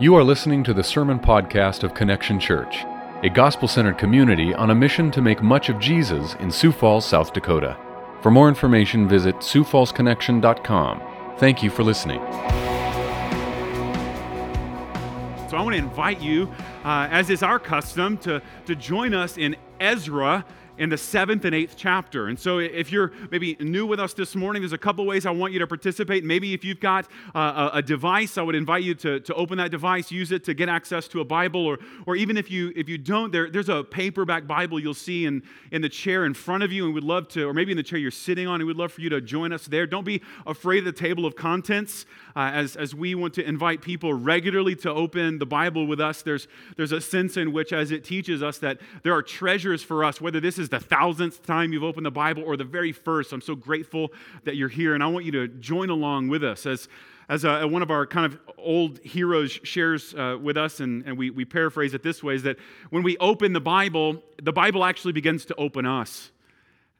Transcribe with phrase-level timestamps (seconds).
[0.00, 2.86] You are listening to the Sermon Podcast of Connection Church,
[3.22, 7.04] a gospel centered community on a mission to make much of Jesus in Sioux Falls,
[7.04, 7.76] South Dakota.
[8.22, 11.02] For more information, visit SiouxFallsConnection.com.
[11.36, 12.20] Thank you for listening.
[15.50, 16.50] So I want to invite you,
[16.82, 20.46] uh, as is our custom, to, to join us in Ezra
[20.78, 22.28] in the seventh and eighth chapter.
[22.28, 25.30] And so, if you're maybe new with us this morning, there's a couple ways I
[25.30, 26.24] want you to participate.
[26.24, 29.70] Maybe if you've got uh, a, device, I would invite you to, to open that
[29.70, 32.88] device, use it to get access to a Bible, or, or even if you if
[32.88, 36.62] you don't, there, there's a paperback Bible you'll see in, in the chair in front
[36.62, 38.66] of you, and we'd love to, or maybe in the chair you're sitting on, and
[38.66, 39.86] we'd love for you to join us there.
[39.86, 42.06] Don't be afraid of the table of contents.
[42.36, 46.22] Uh, as, as we want to invite people regularly to open the Bible with us,
[46.22, 46.46] there's,
[46.76, 50.20] there's a sense in which, as it teaches us, that there are treasures for us,
[50.20, 53.32] whether this is the thousandth time you've opened the Bible or the very first.
[53.32, 54.12] I'm so grateful
[54.44, 56.88] that you're here, and I want you to join along with us as
[57.28, 61.16] as a, one of our kind of old heroes shares uh, with us, and, and
[61.16, 62.56] we, we paraphrase it this way, is that
[62.90, 66.32] when we open the Bible, the Bible actually begins to open us.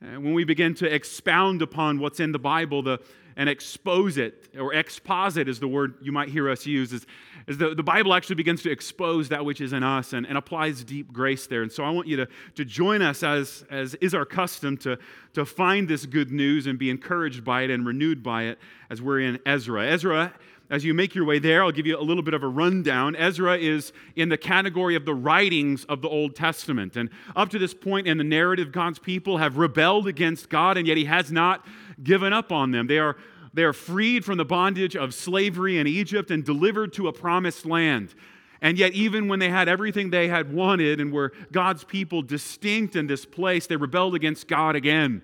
[0.00, 3.00] And when we begin to expound upon what's in the Bible, the,
[3.36, 7.06] and expose it, or exposit is the word you might hear us use, is,
[7.47, 10.36] is the, the Bible actually begins to expose that which is in us and, and
[10.36, 11.62] applies deep grace there.
[11.62, 14.98] And so I want you to, to join us, as, as is our custom, to,
[15.34, 18.58] to find this good news and be encouraged by it and renewed by it
[18.91, 19.86] as we're in Ezra.
[19.86, 20.33] Ezra
[20.70, 23.16] as you make your way there, I'll give you a little bit of a rundown.
[23.16, 26.96] Ezra is in the category of the writings of the Old Testament.
[26.96, 30.86] And up to this point in the narrative, God's people have rebelled against God, and
[30.86, 31.66] yet He has not
[32.02, 32.86] given up on them.
[32.86, 33.16] They are,
[33.52, 37.66] they are freed from the bondage of slavery in Egypt and delivered to a promised
[37.66, 38.14] land.
[38.62, 42.94] And yet, even when they had everything they had wanted and were God's people distinct
[42.94, 45.22] in this place, they rebelled against God again.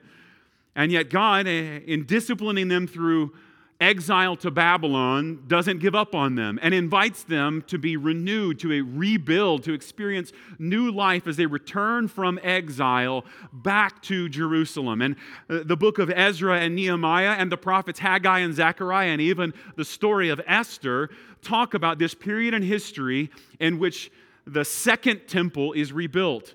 [0.75, 3.33] And yet, God, eh, in disciplining them through
[3.81, 8.73] exile to Babylon doesn't give up on them and invites them to be renewed, to
[8.73, 15.03] a rebuild, to experience new life as they return from exile back to Jerusalem.
[15.03, 15.17] And
[15.51, 19.53] uh, the book of Ezra and Nehemiah and the prophets Haggai and Zechariah and even
[19.77, 21.11] the story of Esther
[21.43, 24.11] talk about this period in history in which
[24.47, 26.55] the second temple is rebuilt.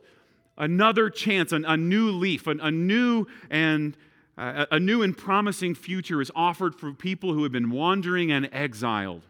[0.57, 3.97] Another chance, a, new leaf, a new and
[4.37, 9.23] a new and promising future is offered for people who have been wandering and exiled.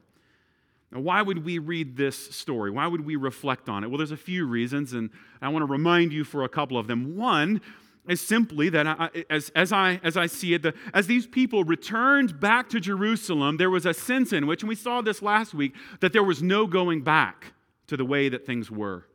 [0.91, 2.69] Now, why would we read this story?
[2.69, 3.87] Why would we reflect on it?
[3.87, 5.09] Well, there's a few reasons, and
[5.41, 7.15] I want to remind you for a couple of them.
[7.15, 7.61] One
[8.07, 11.63] is simply that I, as, as, I, as I see it, the, as these people
[11.63, 15.53] returned back to Jerusalem, there was a sense in which, and we saw this last
[15.53, 17.53] week, that there was no going back
[17.87, 19.05] to the way that things were.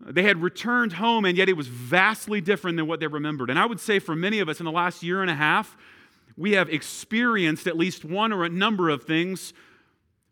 [0.00, 3.50] They had returned home, and yet it was vastly different than what they remembered.
[3.50, 5.76] And I would say for many of us in the last year and a half,
[6.36, 9.52] we have experienced at least one or a number of things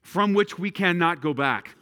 [0.03, 1.75] from which we cannot go back.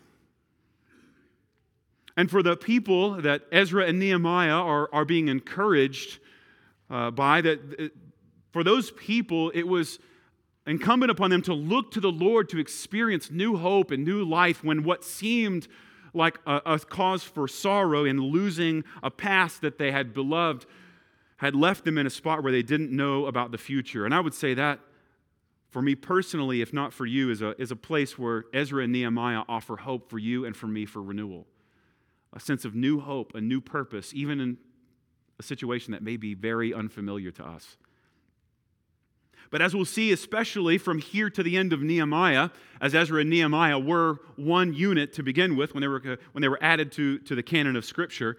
[2.17, 6.21] And for the people that Ezra and Nehemiah are, are being encouraged
[6.89, 7.89] uh, by, that uh,
[8.53, 9.99] for those people, it was
[10.67, 14.65] incumbent upon them to look to the Lord to experience new hope and new life
[14.65, 15.69] when what seemed
[16.15, 20.67] like a, a cause for sorrow in losing a past that they had beloved
[21.39, 24.05] had left them in a spot where they didn't know about the future.
[24.05, 24.79] And I would say that,
[25.69, 28.93] for me personally, if not for you, is a, is a place where Ezra and
[28.93, 31.47] Nehemiah offer hope for you and for me for renewal.
[32.33, 34.57] A sense of new hope, a new purpose, even in
[35.41, 37.77] a situation that may be very unfamiliar to us.
[39.51, 42.51] But as we'll see, especially from here to the end of Nehemiah,
[42.81, 46.49] as Ezra and Nehemiah were one unit to begin with when they were, when they
[46.49, 48.37] were added to, to the canon of Scripture,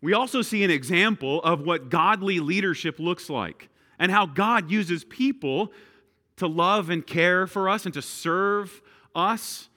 [0.00, 5.02] we also see an example of what godly leadership looks like and how God uses
[5.04, 5.72] people
[6.36, 8.82] to love and care for us and to serve
[9.14, 9.68] us.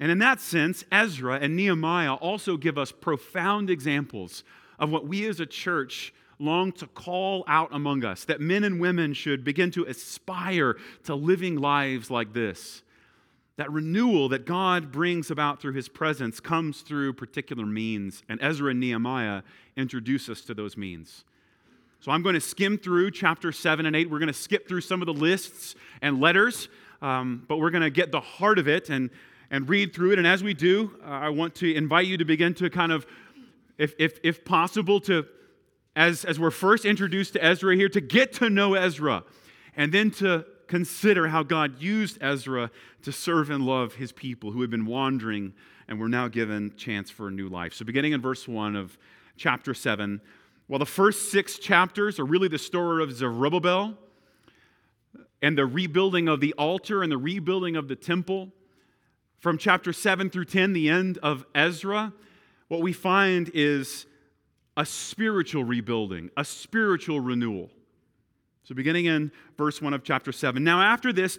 [0.00, 4.42] And in that sense, Ezra and Nehemiah also give us profound examples
[4.78, 8.80] of what we as a church long to call out among us that men and
[8.80, 12.82] women should begin to aspire to living lives like this.
[13.56, 18.70] That renewal that God brings about through his presence comes through particular means, and Ezra
[18.70, 19.42] and Nehemiah
[19.76, 21.24] introduce us to those means.
[22.00, 24.10] So I'm going to skim through chapter 7 and 8.
[24.10, 26.68] We're going to skip through some of the lists and letters,
[27.00, 29.08] um, but we're going to get the heart of it and,
[29.50, 30.18] and read through it.
[30.18, 33.06] And as we do, uh, I want to invite you to begin to kind of,
[33.78, 35.26] if, if, if possible, to
[35.96, 39.24] as, as we're first introduced to Ezra here, to get to know Ezra,
[39.74, 42.70] and then to consider how God used Ezra
[43.02, 45.54] to serve and love his people who had been wandering
[45.88, 47.72] and were now given chance for a new life.
[47.72, 48.98] So, beginning in verse 1 of
[49.36, 50.20] chapter 7,
[50.68, 53.96] well, the first six chapters are really the story of Zerubbabel
[55.40, 58.52] and the rebuilding of the altar and the rebuilding of the temple.
[59.38, 62.12] from chapter 7 through 10, the end of Ezra,
[62.68, 64.06] what we find is
[64.76, 67.70] a spiritual rebuilding, a spiritual renewal.
[68.64, 70.64] So, beginning in verse 1 of chapter 7.
[70.64, 71.38] Now, after this,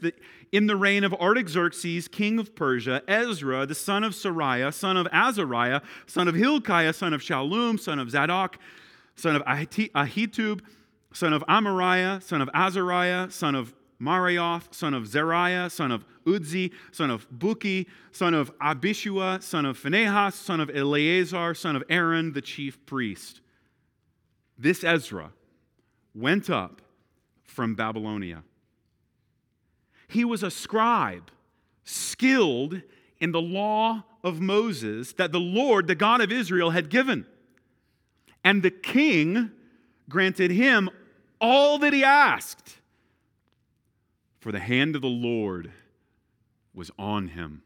[0.54, 5.08] in the reign of Artaxerxes, king of Persia, Ezra, the son of Seraiah, son of
[5.12, 8.58] Azariah, son of Hilkiah, son of Shallum, son of Zadok,
[9.18, 10.62] son of Ahitub,
[11.12, 16.72] son of Amariah, son of Azariah, son of Meraioth, son of Zeriah, son of Uzzi,
[16.92, 22.34] son of Bukki, son of Abishua, son of Phinehas, son of Eleazar, son of Aaron,
[22.34, 23.42] the chief priest.
[24.58, 25.32] This Ezra
[26.14, 26.82] went up
[27.44, 28.44] from Babylonia.
[30.08, 31.32] He was a scribe,
[31.84, 32.82] skilled
[33.20, 37.26] in the law of Moses that the Lord, the God of Israel, had given.
[38.44, 39.52] And the king
[40.10, 40.90] granted him
[41.42, 42.77] all that he asked,
[44.40, 45.72] for the hand of the Lord
[46.74, 47.64] was on him.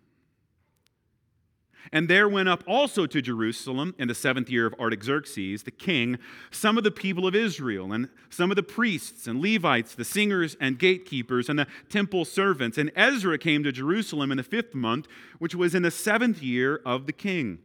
[1.92, 6.20] And there went up also to Jerusalem in the seventh year of Artaxerxes, the king,
[6.52, 10.56] some of the people of Israel, and some of the priests and Levites, the singers
[10.62, 12.78] and gatekeepers, and the temple servants.
[12.78, 15.08] And Ezra came to Jerusalem in the fifth month,
[15.40, 17.60] which was in the seventh year of the king.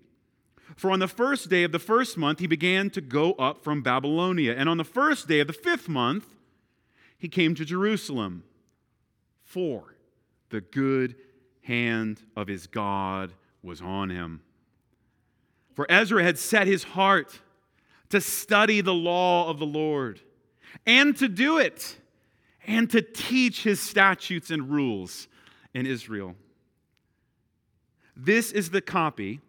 [0.75, 3.82] For on the first day of the first month, he began to go up from
[3.82, 4.55] Babylonia.
[4.56, 6.26] And on the first day of the fifth month,
[7.19, 8.43] he came to Jerusalem.
[9.46, 9.94] For
[10.50, 11.14] the good
[11.62, 13.32] hand of his God
[13.62, 14.43] was on him.
[15.75, 17.40] For Ezra had set his heart
[18.10, 20.20] to study the law of the Lord
[20.84, 21.96] and to do it
[22.66, 25.28] and to teach his statutes and rules
[25.72, 26.34] in Israel.
[28.16, 29.40] This is the copy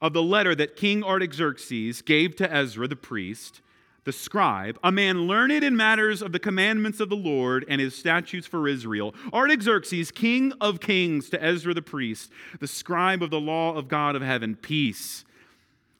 [0.00, 3.60] of the letter that King Artaxerxes gave to Ezra the priest
[4.04, 7.94] the scribe, a man learned in matters of the commandments of the Lord and his
[7.94, 12.30] statutes for Israel, Artaxerxes, king of kings, to Ezra the priest,
[12.60, 15.24] the scribe of the law of God of heaven, peace.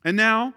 [0.04, 0.54] And now,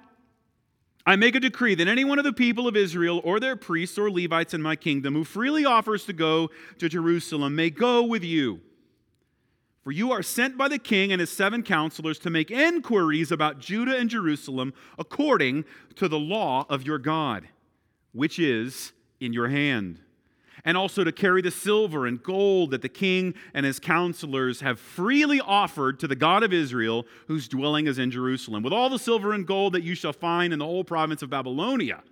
[1.05, 3.97] I make a decree that any one of the people of Israel or their priests
[3.97, 8.23] or Levites in my kingdom who freely offers to go to Jerusalem may go with
[8.23, 8.61] you
[9.83, 13.59] for you are sent by the king and his seven counselors to make inquiries about
[13.59, 17.47] Judah and Jerusalem according to the law of your God,
[18.13, 19.99] which is in your hand,
[20.63, 24.79] and also to carry the silver and gold that the king and his counselors have
[24.79, 28.99] freely offered to the God of Israel, whose dwelling is in Jerusalem, with all the
[28.99, 32.03] silver and gold that you shall find in the whole province of Babylonia.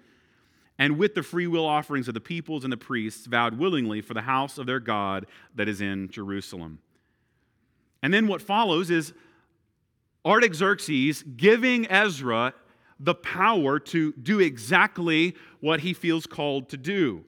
[0.79, 4.21] And with the freewill offerings of the peoples and the priests vowed willingly for the
[4.21, 6.79] house of their God that is in Jerusalem.
[8.01, 9.13] And then what follows is
[10.25, 12.53] Artaxerxes giving Ezra
[12.99, 17.23] the power to do exactly what he feels called to do.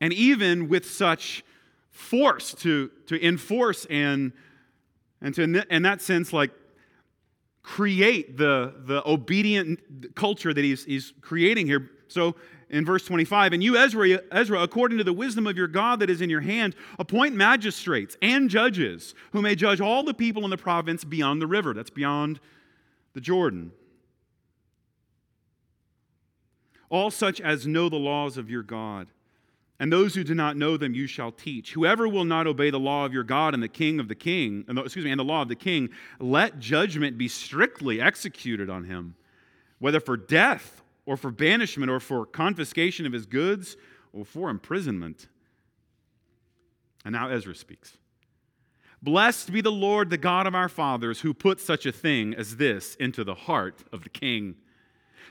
[0.00, 1.44] And even with such
[1.90, 4.32] force to, to enforce and,
[5.20, 6.50] and to, in that sense, like
[7.62, 11.90] create the, the obedient culture that he's, he's creating here.
[12.08, 12.34] So
[12.72, 16.08] in verse 25, and you, Ezra, Ezra, according to the wisdom of your God that
[16.08, 20.50] is in your hand, appoint magistrates and judges who may judge all the people in
[20.50, 21.74] the province beyond the river.
[21.74, 22.40] That's beyond
[23.12, 23.72] the Jordan.
[26.88, 29.08] All such as know the laws of your God.
[29.78, 31.72] And those who do not know them you shall teach.
[31.72, 34.64] Whoever will not obey the law of your God and the king of the king,
[34.68, 35.90] excuse me, and the law of the king,
[36.20, 39.16] let judgment be strictly executed on him,
[39.78, 43.76] whether for death or for banishment, or for confiscation of his goods,
[44.12, 45.28] or for imprisonment.
[47.04, 47.96] And now Ezra speaks.
[49.02, 52.56] Blessed be the Lord, the God of our fathers, who put such a thing as
[52.56, 54.54] this into the heart of the king,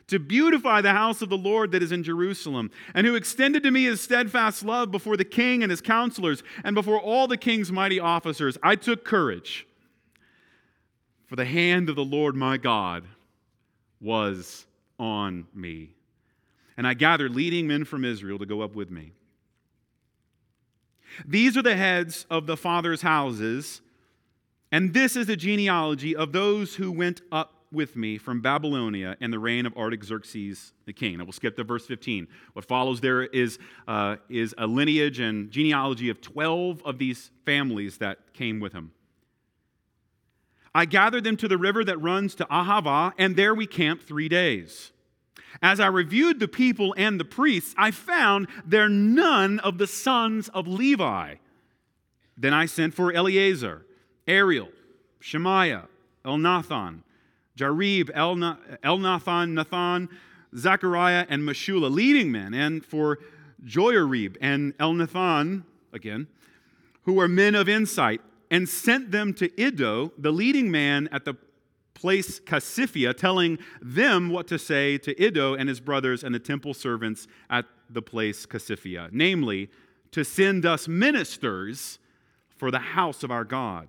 [0.07, 3.71] to beautify the house of the Lord that is in Jerusalem, and who extended to
[3.71, 7.71] me his steadfast love before the king and his counselors, and before all the king's
[7.71, 8.57] mighty officers.
[8.61, 9.65] I took courage,
[11.27, 13.05] for the hand of the Lord my God
[14.01, 14.65] was
[15.01, 15.89] on me.
[16.77, 19.11] And I gathered leading men from Israel to go up with me.
[21.25, 23.81] These are the heads of the fathers' houses,
[24.71, 29.31] and this is the genealogy of those who went up with me from Babylonia in
[29.31, 31.17] the reign of Artaxerxes the king.
[31.17, 32.27] Now we'll skip to verse 15.
[32.53, 37.97] What follows there is, uh, is a lineage and genealogy of 12 of these families
[37.97, 38.91] that came with him.
[40.73, 44.29] I gathered them to the river that runs to Ahava, and there we camped three
[44.29, 44.91] days.
[45.61, 50.47] As I reviewed the people and the priests, I found there none of the sons
[50.49, 51.35] of Levi.
[52.37, 53.85] Then I sent for Eleazar,
[54.27, 54.69] Ariel,
[55.19, 55.87] Shemaiah,
[56.23, 57.01] Elnathan,
[57.57, 60.09] Jarib, Elnathan, Nathan,
[60.55, 63.19] Zechariah, and Meshullam, leading men, and for
[63.65, 66.27] Joiarib and Elnathan, again,
[67.03, 68.21] who were men of insight,
[68.51, 71.35] and sent them to Iddo, the leading man at the
[71.93, 76.73] place Casiphia, telling them what to say to Iddo and his brothers and the temple
[76.73, 79.69] servants at the place Casiphia, namely,
[80.11, 81.97] to send us ministers
[82.57, 83.87] for the house of our God.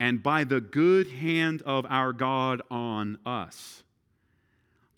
[0.00, 3.82] And by the good hand of our God on us,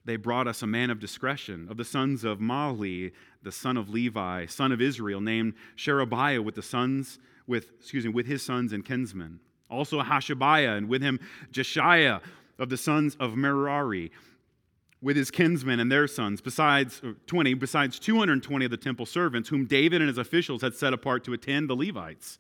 [0.05, 3.13] they brought us a man of discretion, of the sons of Mahli,
[3.47, 8.11] the son of Levi, son of Israel, named Sherebiah with the sons, with, excuse me,
[8.11, 9.39] with his sons and kinsmen.
[9.71, 11.21] Also Hashabiah, and with him
[11.53, 12.21] Jeshaiah
[12.59, 14.11] of the sons of Merari,
[15.01, 19.49] with his kinsmen and their sons, besides uh, 20, besides 220 of the temple servants,
[19.49, 22.39] whom David and his officials had set apart to attend the Levites.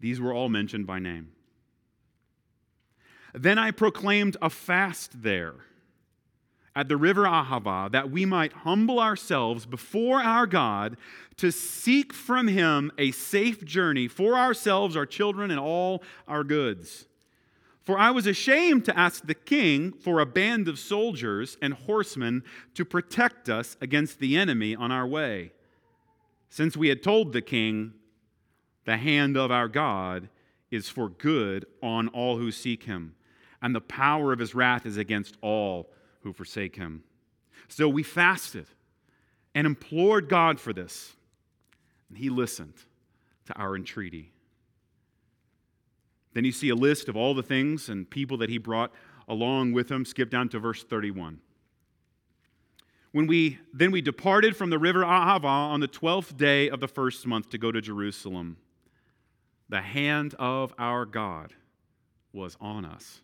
[0.00, 1.30] These were all mentioned by name.
[3.34, 5.54] Then I proclaimed a fast there
[6.74, 10.96] at the river Ahava that we might humble ourselves before our God
[11.36, 17.06] to seek from him a safe journey for ourselves, our children, and all our goods.
[17.84, 22.44] For I was ashamed to ask the king for a band of soldiers and horsemen
[22.74, 25.52] to protect us against the enemy on our way,
[26.48, 27.94] since we had told the king,
[28.84, 30.28] The hand of our God
[30.70, 33.16] is for good on all who seek him,
[33.60, 35.90] and the power of his wrath is against all
[36.22, 37.04] who forsake him.
[37.68, 38.66] So we fasted
[39.54, 41.14] and implored God for this,
[42.08, 42.74] and he listened
[43.46, 44.32] to our entreaty.
[46.34, 48.92] Then you see a list of all the things and people that he brought
[49.28, 50.04] along with him.
[50.04, 51.40] Skip down to verse 31.
[53.12, 56.88] When we then we departed from the river Ahava on the twelfth day of the
[56.88, 58.56] first month to go to Jerusalem.
[59.68, 61.52] The hand of our God
[62.32, 63.20] was on us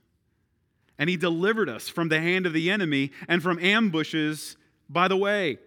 [0.98, 4.56] and he delivered us from the hand of the enemy and from ambushes
[4.88, 5.58] by the way.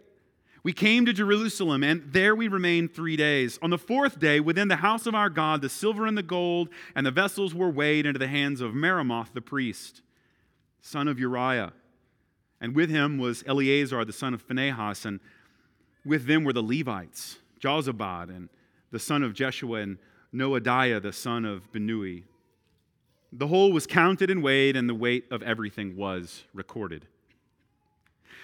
[0.64, 3.58] We came to Jerusalem, and there we remained three days.
[3.64, 6.70] On the fourth day, within the house of our God, the silver and the gold
[6.94, 10.04] and the vessels were weighed into the hands of Meremoth the priest,
[10.80, 11.74] son of Uriah.
[12.60, 15.20] And with him was Eleazar the son of Phinehas, and
[16.06, 18.50] with them were the Levites, Jozabad and
[18.92, 19.98] the son of Jeshua, and
[20.32, 22.24] Noadiah the son of Binnui.
[23.34, 27.08] The whole was counted and weighed, and the weight of everything was recorded.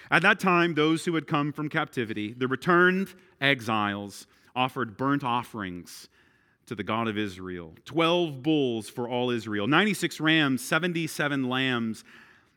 [0.09, 6.07] At that time, those who had come from captivity, the returned exiles, offered burnt offerings
[6.65, 12.03] to the God of Israel 12 bulls for all Israel, 96 rams, 77 lambs,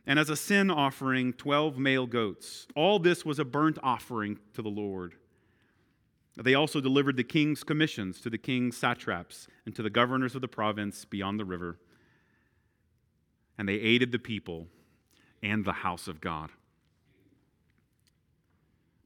[0.07, 2.67] and as a sin offering, 12 male goats.
[2.77, 5.15] All this was a burnt offering to the Lord.
[6.37, 10.41] They also delivered the king's commissions to the king's satraps and to the governors of
[10.41, 11.79] the province beyond the river
[13.61, 14.67] and they aided the people
[15.43, 16.49] and the house of God.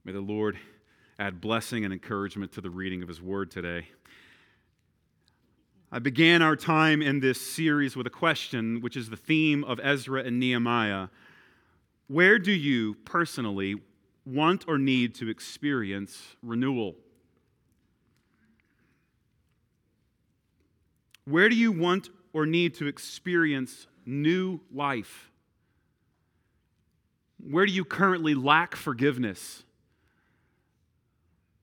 [0.05, 0.57] May the Lord
[1.19, 3.89] add blessing and encouragement to the reading of His word today.
[5.91, 9.77] I began our time in this series with a question, which is the theme of
[9.83, 11.09] Ezra and Nehemiah.
[12.07, 13.75] Where do you personally
[14.25, 16.95] want or need to experience renewal?
[21.25, 25.31] Where do you want or need to experience new life?
[27.39, 29.63] Where do you currently lack forgiveness?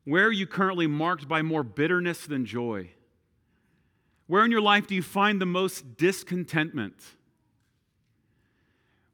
[0.04, 2.90] Where are you currently marked by more bitterness than joy?
[4.26, 6.94] Where in your life do you find the most discontentment?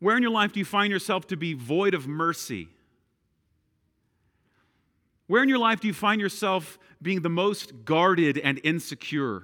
[0.00, 2.68] Where in your life do you find yourself to be void of mercy?
[5.26, 9.42] Where in your life do you find yourself being the most guarded and insecure?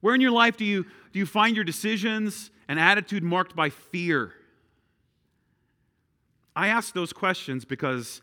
[0.00, 3.70] Where in your life do you, do you find your decisions and attitude marked by
[3.70, 4.32] fear?
[6.54, 8.22] I ask those questions because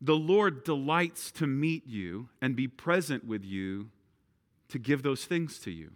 [0.00, 3.88] the Lord delights to meet you and be present with you
[4.68, 5.92] to give those things to you,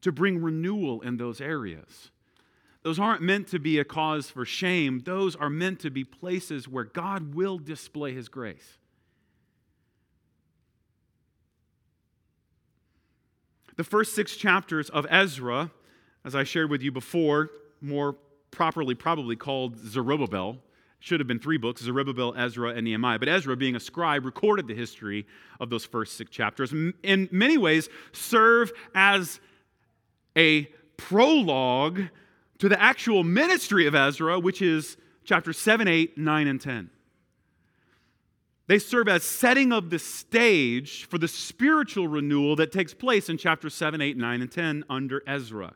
[0.00, 2.10] to bring renewal in those areas.
[2.82, 6.66] Those aren't meant to be a cause for shame, those are meant to be places
[6.66, 8.78] where God will display His grace.
[13.76, 15.70] The first six chapters of Ezra,
[16.24, 17.50] as I shared with you before,
[17.80, 18.16] more
[18.50, 20.58] properly probably called Zerubbabel,
[21.00, 23.18] should have been three books Zerubbabel, Ezra, and Nehemiah.
[23.18, 25.26] But Ezra, being a scribe, recorded the history
[25.58, 26.72] of those first six chapters.
[26.72, 29.40] In many ways, serve as
[30.36, 30.64] a
[30.96, 32.02] prologue
[32.58, 36.90] to the actual ministry of Ezra, which is chapters 7, 8, 9, and 10.
[38.68, 43.36] They serve as setting of the stage for the spiritual renewal that takes place in
[43.36, 45.74] chapters 7, 8, 9, and 10 under Ezra.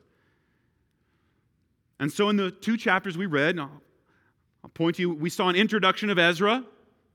[1.98, 3.82] And so, in the two chapters we read, I'll,
[4.62, 6.64] I'll point to you, we saw an introduction of Ezra,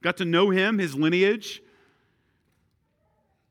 [0.02, 1.62] got to know him, his lineage.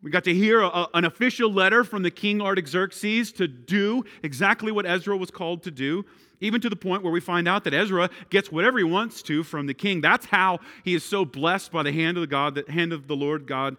[0.03, 4.71] We got to hear a, an official letter from the king Artaxerxes to do exactly
[4.71, 6.05] what Ezra was called to do,
[6.39, 9.43] even to the point where we find out that Ezra gets whatever he wants to
[9.43, 10.01] from the king.
[10.01, 13.07] That's how he is so blessed by the hand of the God, the hand of
[13.07, 13.77] the Lord God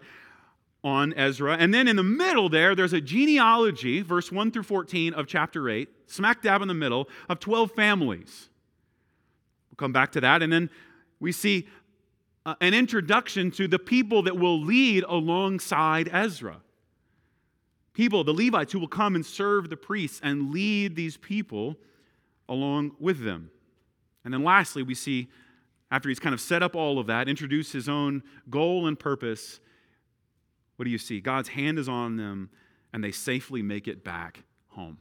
[0.83, 1.55] on Ezra.
[1.57, 5.69] And then in the middle there, there's a genealogy, verse 1 through 14 of chapter
[5.69, 8.49] 8, smack dab in the middle, of 12 families.
[9.69, 10.43] We'll come back to that.
[10.43, 10.69] And then
[11.19, 11.67] we see
[12.45, 16.57] uh, an introduction to the people that will lead alongside Ezra.
[17.93, 21.77] People, the Levites, who will come and serve the priests and lead these people
[22.49, 23.51] along with them.
[24.25, 25.29] And then lastly, we see,
[25.91, 29.59] after he's kind of set up all of that, introduce his own goal and purpose,
[30.75, 31.19] what do you see?
[31.19, 32.49] God's hand is on them,
[32.91, 34.97] and they safely make it back home.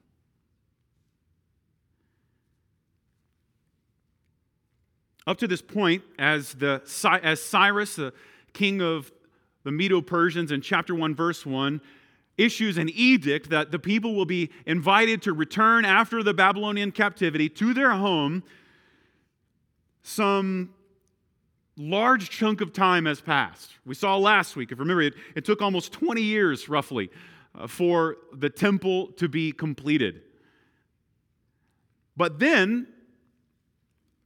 [5.26, 6.82] Up to this point, as, the,
[7.22, 8.12] as Cyrus, the
[8.52, 9.12] king of
[9.62, 11.80] the Medo Persians, in chapter 1, verse 1,
[12.36, 17.48] issues an edict that the people will be invited to return after the Babylonian captivity
[17.48, 18.42] to their home,
[20.02, 20.70] some
[21.76, 23.72] large chunk of time has passed.
[23.84, 27.10] We saw last week, if you remember, it, it took almost 20 years roughly
[27.54, 30.22] uh, for the temple to be completed.
[32.16, 32.86] But then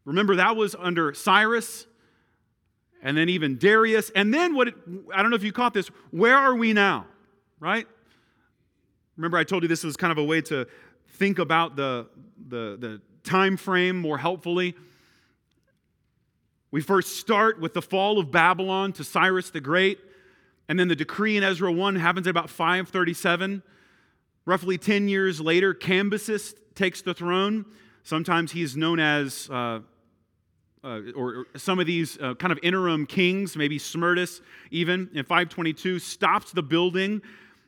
[0.07, 1.87] Remember, that was under Cyrus
[3.03, 4.11] and then even Darius.
[4.15, 4.75] And then what, it,
[5.13, 7.07] I don't know if you caught this, where are we now?
[7.59, 7.87] Right?
[9.17, 10.67] Remember, I told you this was kind of a way to
[11.15, 12.07] think about the,
[12.49, 14.77] the, the time frame more helpfully.
[16.71, 20.01] We first start with the fall of Babylon to Cyrus the Great,
[20.69, 23.63] and then the decree in Ezra 1 happens at about 537.
[24.45, 27.65] Roughly 10 years later, Cambyses takes the throne.
[28.03, 29.81] Sometimes he's known as uh,
[30.85, 35.25] uh, or, or, some of these uh, kind of interim kings, maybe Smerdis even, in
[35.25, 37.23] 522, stops the building.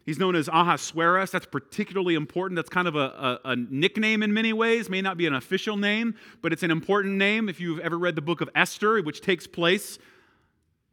[0.08, 1.30] He's known as Ahasuerus.
[1.32, 2.56] That's particularly important.
[2.56, 2.98] That's kind of a,
[3.44, 6.70] a, a, nickname in many ways, may not be an official name, but it's an
[6.70, 9.98] important name if you've ever read the book of Esther, which takes place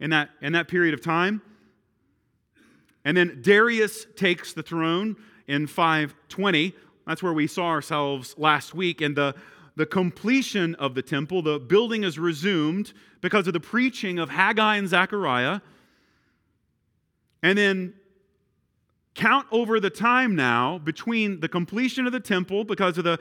[0.02, 1.42] in that, in that period of time.
[3.06, 5.16] And then Darius takes the throne
[5.48, 6.76] in 520.
[7.08, 9.00] That's where we saw ourselves last week.
[9.00, 9.34] And the,
[9.78, 14.76] the completion of the temple, the building is resumed because of the preaching of Haggai
[14.76, 15.62] and Zechariah.
[17.42, 17.94] And then
[19.16, 23.14] count over the time now between the completion of the temple because of the,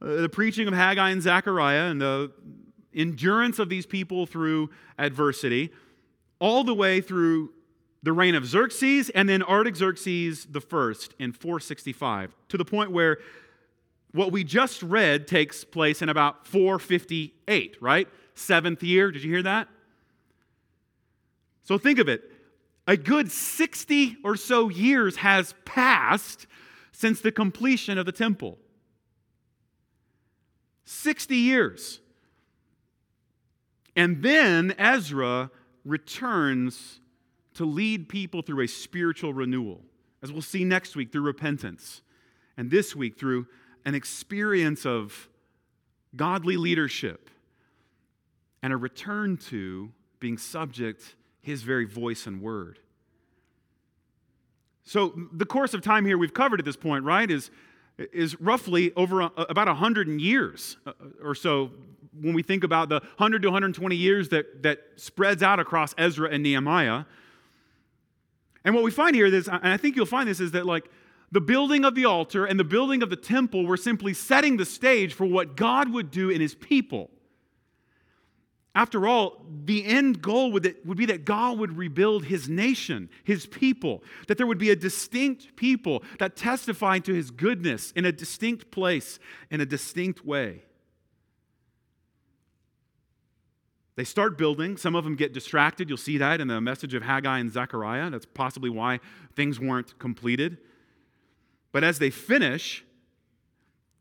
[0.00, 2.32] uh, the preaching of Haggai and Zechariah and the
[2.94, 5.70] endurance of these people through adversity,
[6.38, 7.52] all the way through
[8.02, 13.18] the reign of Xerxes and then Artaxerxes first in 465, to the point where
[14.12, 18.08] what we just read takes place in about 458, right?
[18.34, 19.10] Seventh year.
[19.10, 19.68] Did you hear that?
[21.64, 22.30] So think of it.
[22.86, 26.46] A good 60 or so years has passed
[26.92, 28.58] since the completion of the temple.
[30.84, 32.00] 60 years.
[33.96, 35.50] And then Ezra
[35.84, 37.00] returns
[37.54, 39.80] to lead people through a spiritual renewal,
[40.22, 42.02] as we'll see next week through repentance,
[42.56, 43.46] and this week through
[43.84, 45.28] an experience of
[46.16, 47.30] godly leadership
[48.62, 52.78] and a return to being subject his very voice and word.
[54.84, 57.50] So the course of time here we've covered at this point, right, is,
[57.98, 61.70] is roughly over a, about 100 years uh, or so
[62.20, 66.30] when we think about the 100 to 120 years that, that spreads out across Ezra
[66.30, 67.04] and Nehemiah.
[68.64, 70.88] And what we find here is, and I think you'll find this, is that like
[71.32, 74.64] the building of the altar and the building of the temple were simply setting the
[74.64, 77.10] stage for what God would do in his people.
[78.74, 83.46] After all, the end goal would, would be that God would rebuild his nation, his
[83.46, 88.10] people, that there would be a distinct people that testify to his goodness in a
[88.10, 90.62] distinct place, in a distinct way.
[93.96, 94.76] They start building.
[94.76, 95.88] Some of them get distracted.
[95.88, 98.10] You'll see that in the message of Haggai and Zechariah.
[98.10, 98.98] That's possibly why
[99.36, 100.58] things weren't completed.
[101.70, 102.84] But as they finish,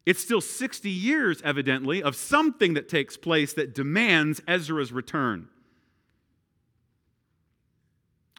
[0.06, 5.48] it's still 60 years, evidently, of something that takes place that demands Ezra's return.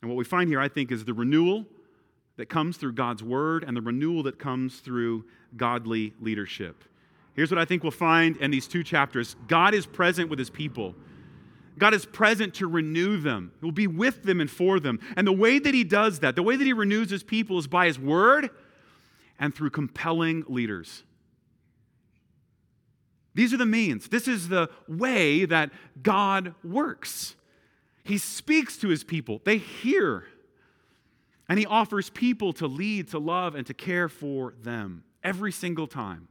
[0.03, 1.65] And what we find here, I think, is the renewal
[2.37, 5.25] that comes through God's word and the renewal that comes through
[5.57, 6.85] godly leadership.
[7.35, 10.51] Here's what I think we'll find in these two chapters God is present with his
[10.51, 10.95] people.
[11.77, 13.51] God is present to renew them.
[13.61, 15.01] He will be with them and for them.
[15.17, 17.67] And the way that he does that, the way that he renews his people is
[17.67, 18.51] by his word
[19.41, 21.03] and through compelling leaders.
[23.35, 24.09] These are the means.
[24.09, 25.71] This is the way that
[26.03, 27.35] God works.
[28.05, 30.25] He speaks to his people, they hear.
[31.49, 35.87] And he offers people to lead, to love, and to care for them every single
[35.87, 36.29] time.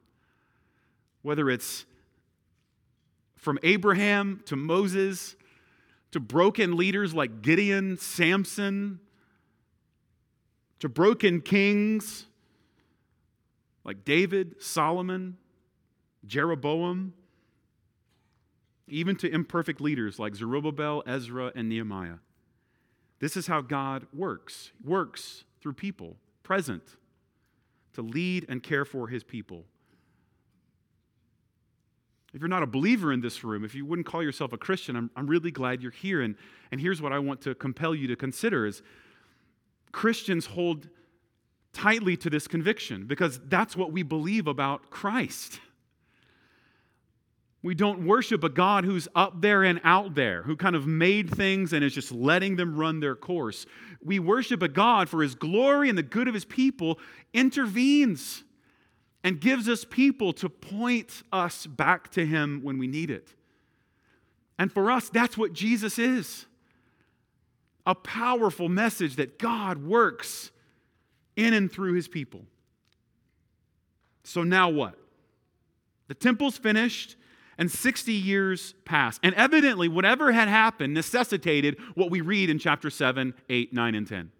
[1.22, 1.86] Whether it's
[3.36, 5.36] from Abraham to Moses
[6.14, 9.00] to broken leaders like Gideon, Samson,
[10.80, 12.28] to broken kings
[13.84, 15.38] like David, Solomon,
[16.26, 17.14] Jeroboam,
[18.88, 22.18] even to imperfect leaders like Zerubbabel, Ezra, and Nehemiah.
[23.20, 24.72] This is how God works.
[24.84, 26.84] Works through people, present,
[27.94, 29.66] to lead and care for his people.
[32.34, 34.96] If you're not a believer in this room, if you wouldn't call yourself a Christian,
[34.96, 36.22] I'm, I'm really glad you're here.
[36.22, 36.36] And,
[36.72, 38.82] and here's what I want to compel you to consider is
[39.92, 40.90] Christians hold
[41.74, 45.60] tightly to this conviction because that's what we believe about Christ.
[47.64, 51.30] We don't worship a God who's up there and out there, who kind of made
[51.30, 53.66] things and is just letting them run their course.
[54.04, 57.00] We worship a God for his glory and the good of his people
[57.34, 58.44] intervenes
[59.24, 63.30] and gives us people to point us back to him when we need it.
[64.60, 66.46] And for us, that's what Jesus is
[67.86, 70.52] a powerful message that God works
[71.36, 72.42] in and through his people.
[74.24, 74.96] So now what?
[76.08, 77.18] The temple's finished
[77.58, 79.20] and 60 years pass.
[79.24, 84.08] And evidently, whatever had happened necessitated what we read in chapter 7, 8, 9, and
[84.08, 84.32] 10.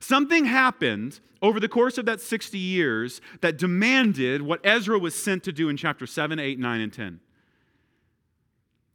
[0.00, 5.44] Something happened over the course of that 60 years that demanded what Ezra was sent
[5.44, 7.20] to do in chapter 7, 8, 9, and 10.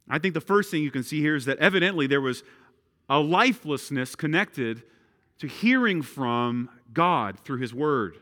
[0.08, 2.44] I think the first thing you can see here is that evidently there was
[3.08, 4.82] a lifelessness connected
[5.38, 8.18] to hearing from God through His Word.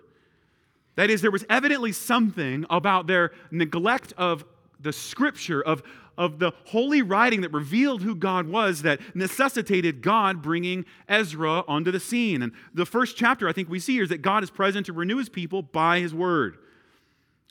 [0.97, 4.45] That is, there was evidently something about their neglect of
[4.85, 5.83] the scripture, of,
[6.17, 11.91] of the holy writing that revealed who God was that necessitated God bringing Ezra onto
[11.91, 12.43] the scene.
[12.43, 14.93] And the first chapter I think we see here is that God is present to
[14.93, 16.59] renew his people by his word.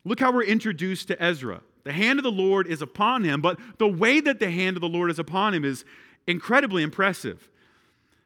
[0.06, 1.62] Look how we're introduced to Ezra.
[1.84, 4.82] The hand of the Lord is upon him, but the way that the hand of
[4.82, 5.84] the Lord is upon him is
[6.28, 7.50] incredibly impressive.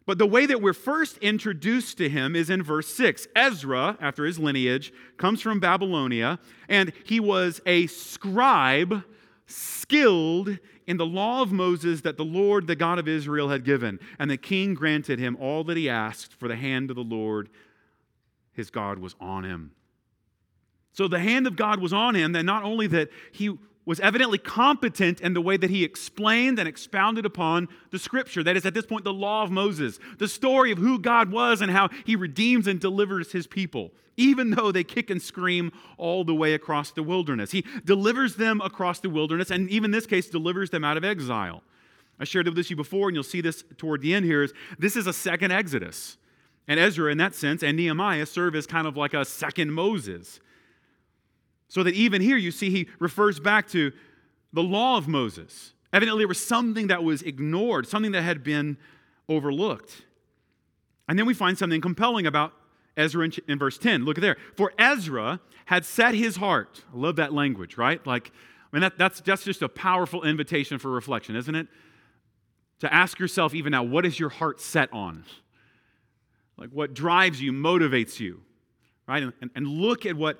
[0.07, 3.27] But the way that we're first introduced to him is in verse 6.
[3.35, 6.39] Ezra, after his lineage, comes from Babylonia,
[6.69, 9.03] and he was a scribe
[9.45, 13.99] skilled in the law of Moses that the Lord, the God of Israel, had given.
[14.17, 17.49] And the king granted him all that he asked, for the hand of the Lord,
[18.53, 19.71] his God, was on him.
[20.93, 24.37] So the hand of God was on him, that not only that he was evidently
[24.37, 28.43] competent in the way that he explained and expounded upon the scripture.
[28.43, 31.61] That is, at this point, the law of Moses, the story of who God was
[31.61, 36.25] and how he redeems and delivers his people, even though they kick and scream all
[36.25, 37.51] the way across the wilderness.
[37.51, 41.05] He delivers them across the wilderness, and even in this case, delivers them out of
[41.05, 41.63] exile.
[42.19, 44.43] I shared it with you before, and you'll see this toward the end here.
[44.43, 46.17] Is this is a second Exodus.
[46.67, 50.41] And Ezra, in that sense, and Nehemiah serve as kind of like a second Moses.
[51.67, 53.91] So that even here you see he refers back to
[54.53, 55.73] the law of Moses.
[55.93, 58.77] Evidently, there was something that was ignored, something that had been
[59.29, 60.03] overlooked.
[61.07, 62.53] And then we find something compelling about
[62.95, 64.03] Ezra in, in, verse 10.
[64.03, 64.37] Look at there.
[64.55, 66.83] For Ezra had set his heart.
[66.93, 68.05] I love that language, right?
[68.05, 68.31] Like,
[68.71, 71.67] I mean, that, that's, that's just a powerful invitation for reflection, isn't it?
[72.79, 75.23] To ask yourself, even now, what is your heart set on?
[76.57, 78.41] Like, what drives you, motivates you,
[79.07, 79.23] right?
[79.23, 80.39] And, and, and look at what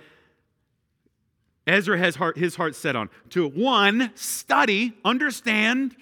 [1.68, 5.96] Ezra has heart, his heart set on to one, study, understand,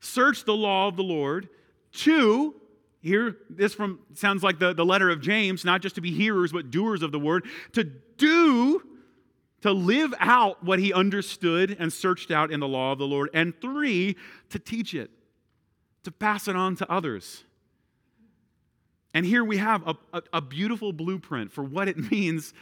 [0.00, 1.50] search the law of the Lord.
[1.92, 2.54] Two,
[3.02, 6.50] here, this from sounds like the, the letter of James, not just to be hearers,
[6.50, 8.82] but doers of the word, to do,
[9.60, 13.28] to live out what he understood and searched out in the law of the Lord.
[13.34, 14.16] And three,
[14.50, 15.10] to teach it,
[16.04, 17.44] to pass it on to others.
[19.12, 22.54] And here we have a, a, a beautiful blueprint for what it means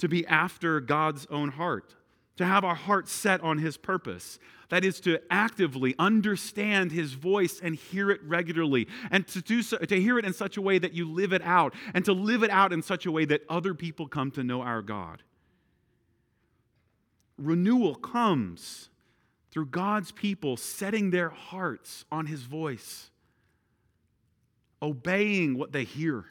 [0.00, 1.94] to be after God's own heart,
[2.36, 4.38] to have our heart set on His purpose.
[4.70, 9.78] That is to actively understand His voice and hear it regularly, and to, do so,
[9.78, 12.42] to hear it in such a way that you live it out, and to live
[12.42, 15.22] it out in such a way that other people come to know our God.
[17.36, 18.90] Renewal comes
[19.50, 23.10] through God's people setting their hearts on His voice,
[24.80, 26.26] obeying what they hear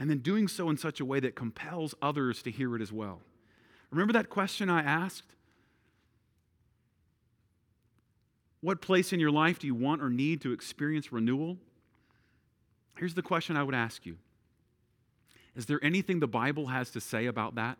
[0.00, 2.90] and then doing so in such a way that compels others to hear it as
[2.90, 3.20] well.
[3.90, 5.34] Remember that question I asked?
[8.62, 11.58] What place in your life do you want or need to experience renewal?
[12.96, 14.16] Here's the question I would ask you
[15.54, 17.76] Is there anything the Bible has to say about that?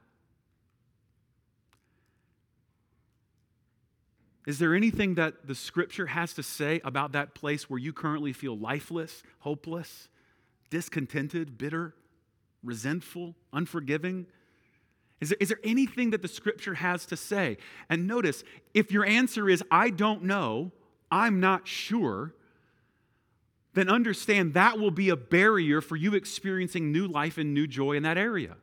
[4.46, 8.32] Is there anything that the scripture has to say about that place where you currently
[8.32, 10.08] feel lifeless, hopeless,
[10.70, 11.94] discontented, bitter,
[12.62, 14.26] resentful, unforgiving?
[15.20, 17.58] Is there, is there anything that the scripture has to say?
[17.88, 18.42] And notice,
[18.74, 20.72] if your answer is, I don't know,
[21.10, 22.34] I'm not sure,
[23.74, 27.92] then understand that will be a barrier for you experiencing new life and new joy
[27.92, 28.56] in that area.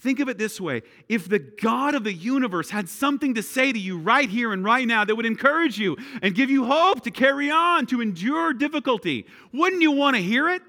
[0.00, 3.72] Think of it this way if the God of the universe had something to say
[3.72, 7.02] to you right here and right now that would encourage you and give you hope
[7.02, 10.62] to carry on, to endure difficulty, wouldn't you want to hear it?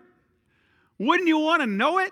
[1.00, 2.12] Wouldn't you want to know it?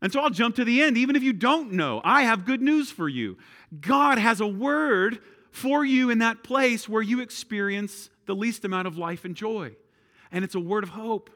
[0.00, 0.96] And so I'll jump to the end.
[0.96, 3.36] Even if you don't know, I have good news for you.
[3.80, 5.18] God has a word
[5.50, 9.74] for you in that place where you experience the least amount of life and joy.
[10.30, 11.30] And it's a word of hope.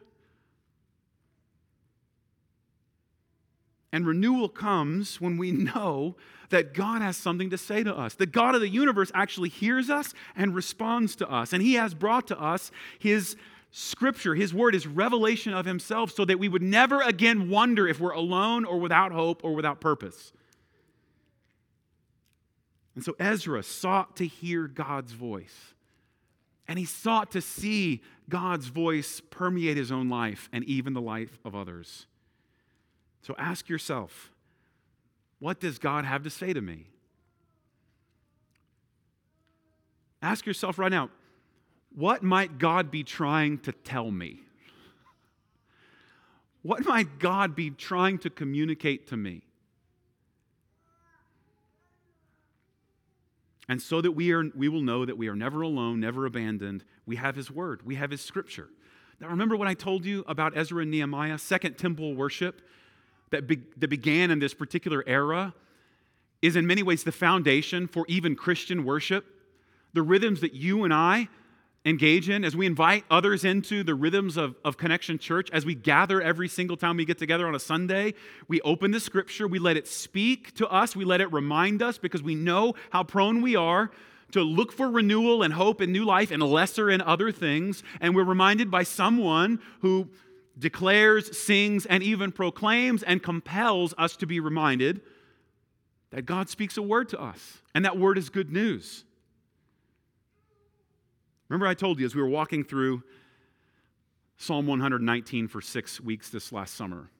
[3.92, 6.16] And renewal comes when we know
[6.50, 8.14] that God has something to say to us.
[8.14, 11.52] The God of the universe actually hears us and responds to us.
[11.52, 13.36] And He has brought to us His
[13.70, 18.00] scripture, His word, is revelation of Himself, so that we would never again wonder if
[18.00, 20.32] we're alone or without hope or without purpose.
[22.94, 25.74] And so Ezra sought to hear God's voice.
[26.68, 31.38] And he sought to see God's voice permeate his own life and even the life
[31.44, 32.06] of others.
[33.22, 34.30] So ask yourself,
[35.38, 36.86] what does God have to say to me?
[40.22, 41.10] Ask yourself right now,
[41.94, 44.40] what might God be trying to tell me?
[46.62, 49.42] What might God be trying to communicate to me?
[53.68, 56.84] And so that we, are, we will know that we are never alone, never abandoned,
[57.06, 58.68] we have His Word, we have His Scripture.
[59.20, 62.62] Now, remember what I told you about Ezra and Nehemiah, Second Temple worship?
[63.30, 65.54] that, be, that began in this particular era
[66.42, 69.24] is in many ways the foundation for even Christian worship.
[69.92, 71.28] The rhythms that you and I
[71.84, 75.74] engage in as we invite others into the rhythms of, of Connection Church, as we
[75.74, 78.14] gather every single time we get together on a Sunday,
[78.48, 81.96] we open the scripture, we let it speak to us, we let it remind us
[81.96, 83.90] because we know how prone we are
[84.32, 87.82] to look for renewal and hope and new life and lesser in other things.
[88.00, 90.08] And we're reminded by someone who
[90.58, 95.00] declares, sings, and even proclaims and compels us to be reminded
[96.10, 99.04] that God speaks a word to us, and that word is good news.
[101.50, 103.02] Remember, I told you as we were walking through
[104.36, 107.10] Psalm 119 for six weeks this last summer,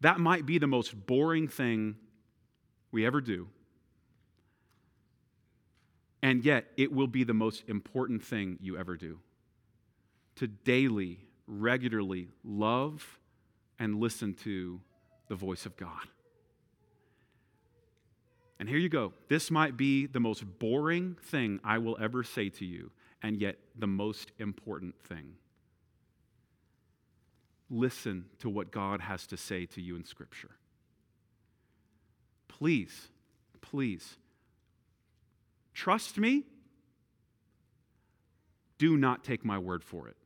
[0.00, 1.94] that might be the most boring thing
[2.90, 3.48] we ever do.
[6.22, 9.20] And yet, it will be the most important thing you ever do
[10.36, 13.20] to daily regularly love
[13.78, 14.80] and listen to
[15.28, 16.08] the voice of God.
[18.58, 19.12] And here you go.
[19.28, 22.90] This might be the most boring thing I will ever say to you,
[23.22, 25.34] and yet the most important thing.
[27.70, 30.50] Listen to what God has to say to you in Scripture.
[32.48, 33.08] Please,
[33.60, 34.16] please,
[35.72, 36.44] trust me.
[38.78, 40.16] Do not take my word for it.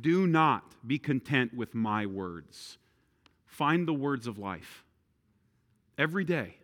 [0.00, 2.76] Do not be content with my words.
[3.46, 4.84] Find the words of life
[5.96, 6.56] every day.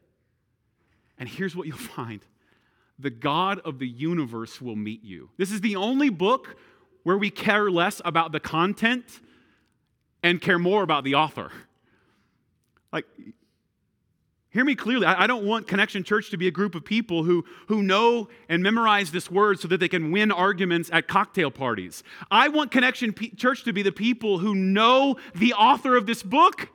[1.19, 2.21] And here's what you'll find
[3.03, 5.31] the God of the universe will meet you.
[5.37, 6.57] This is the only book
[7.03, 9.21] where we care less about the content
[10.23, 11.51] and care more about the author.
[12.93, 13.07] Like,
[14.53, 15.07] Hear me clearly.
[15.07, 18.63] I don't want Connection Church to be a group of people who, who know and
[18.63, 22.05] memorize this word so that they can win arguments at cocktail parties.
[22.31, 26.23] I want Connection P- Church to be the people who know the author of this
[26.23, 26.69] book.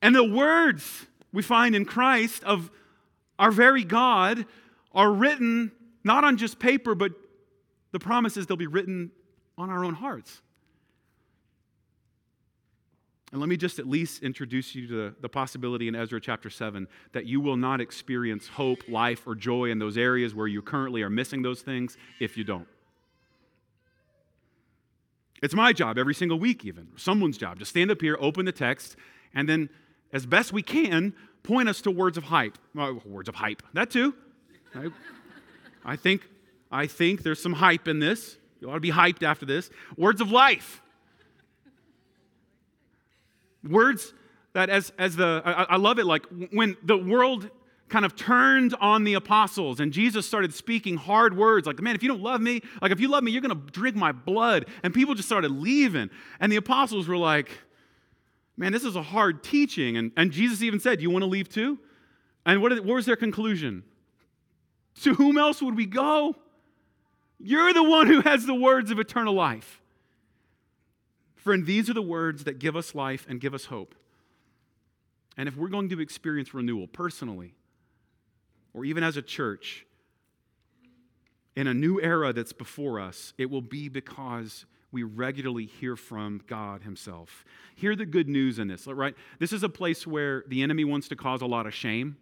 [0.00, 2.70] And the words we find in Christ of
[3.38, 4.46] our very God
[4.92, 5.72] are written
[6.04, 7.12] not on just paper, but
[7.92, 9.10] the promise is they'll be written
[9.58, 10.40] on our own hearts.
[13.32, 16.86] And let me just at least introduce you to the possibility in Ezra chapter 7
[17.12, 21.02] that you will not experience hope, life, or joy in those areas where you currently
[21.02, 22.68] are missing those things if you don't.
[25.42, 28.52] It's my job every single week, even, someone's job, to stand up here, open the
[28.52, 28.96] text,
[29.34, 29.68] and then,
[30.12, 31.12] as best we can,
[31.46, 32.58] point us to words of hype.
[32.74, 34.14] Well, words of hype, that too.
[34.74, 34.88] I,
[35.84, 36.22] I, think,
[36.70, 38.36] I think there's some hype in this.
[38.60, 39.70] You ought to be hyped after this.
[39.96, 40.82] Words of life.
[43.68, 44.12] Words
[44.52, 47.50] that, as, as the, I, I love it, like when the world
[47.88, 52.02] kind of turned on the apostles and Jesus started speaking hard words like, man, if
[52.02, 54.66] you don't love me, like if you love me, you're going to drink my blood.
[54.82, 56.10] And people just started leaving.
[56.40, 57.50] And the apostles were like,
[58.56, 59.96] man, this is a hard teaching.
[59.96, 61.78] And, and Jesus even said, you want to leave too?
[62.44, 63.82] And what, what was their conclusion?
[65.02, 66.34] To whom else would we go?
[67.38, 69.82] You're the one who has the words of eternal life.
[71.34, 73.94] Friend, these are the words that give us life and give us hope.
[75.36, 77.54] And if we're going to experience renewal personally,
[78.72, 79.84] or even as a church,
[81.54, 86.42] in a new era that's before us, it will be because we regularly hear from
[86.46, 87.44] God Himself.
[87.74, 89.14] Hear the good news in this, right?
[89.38, 92.16] This is a place where the enemy wants to cause a lot of shame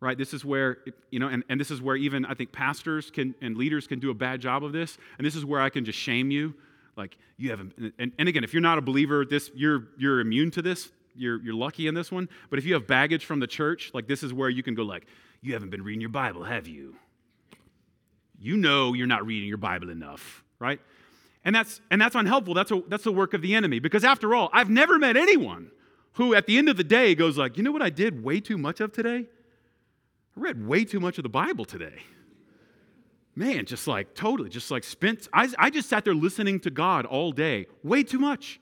[0.00, 0.18] right?
[0.18, 0.78] This is where
[1.10, 3.98] you know and, and this is where even i think pastors can and leaders can
[3.98, 4.98] do a bad job of this.
[5.18, 6.54] And this is where i can just shame you.
[6.96, 10.50] Like you haven't and, and again if you're not a believer this you're you're immune
[10.52, 10.90] to this.
[11.14, 12.28] You're you're lucky in this one.
[12.50, 14.82] But if you have baggage from the church like this is where you can go
[14.82, 15.06] like
[15.40, 16.96] you haven't been reading your bible have you?
[18.38, 20.80] You know you're not reading your bible enough right
[21.46, 24.34] and that's and that's unhelpful that's a, that's the work of the enemy because after
[24.34, 25.70] all i've never met anyone
[26.14, 28.38] who at the end of the day goes like you know what i did way
[28.38, 29.26] too much of today
[30.36, 32.02] I read way too much of the Bible today.
[33.34, 37.06] Man, just like totally, just like spent, I, I just sat there listening to God
[37.06, 38.60] all day, way too much.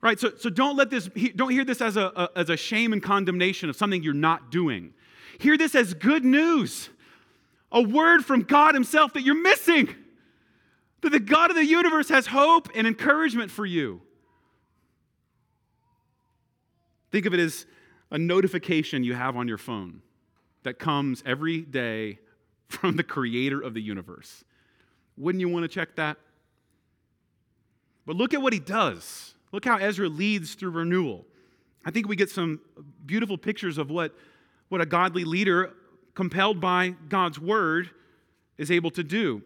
[0.00, 0.20] Right?
[0.20, 3.02] So, so don't let this, don't hear this as a, a, as a shame and
[3.02, 4.92] condemnation of something you're not doing.
[5.38, 6.88] Hear this as good news,
[7.72, 9.94] a word from God Himself that you're missing.
[11.02, 14.00] That the God of the universe has hope and encouragement for you.
[17.10, 17.66] Think of it as
[18.10, 20.02] a notification you have on your phone
[20.62, 22.18] that comes every day
[22.68, 24.44] from the creator of the universe.
[25.16, 26.16] Wouldn't you want to check that?
[28.04, 29.34] But look at what he does.
[29.52, 31.24] Look how Ezra leads through renewal.
[31.84, 32.60] I think we get some
[33.04, 34.14] beautiful pictures of what,
[34.68, 35.72] what a godly leader,
[36.14, 37.90] compelled by God's word,
[38.58, 39.42] is able to do.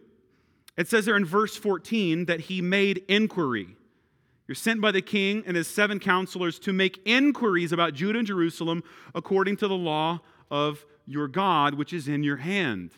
[0.77, 3.75] It says there in verse 14 that he made inquiry.
[4.47, 8.27] You're sent by the king and his seven counselors to make inquiries about Judah and
[8.27, 12.91] Jerusalem according to the law of your God, which is in your hand.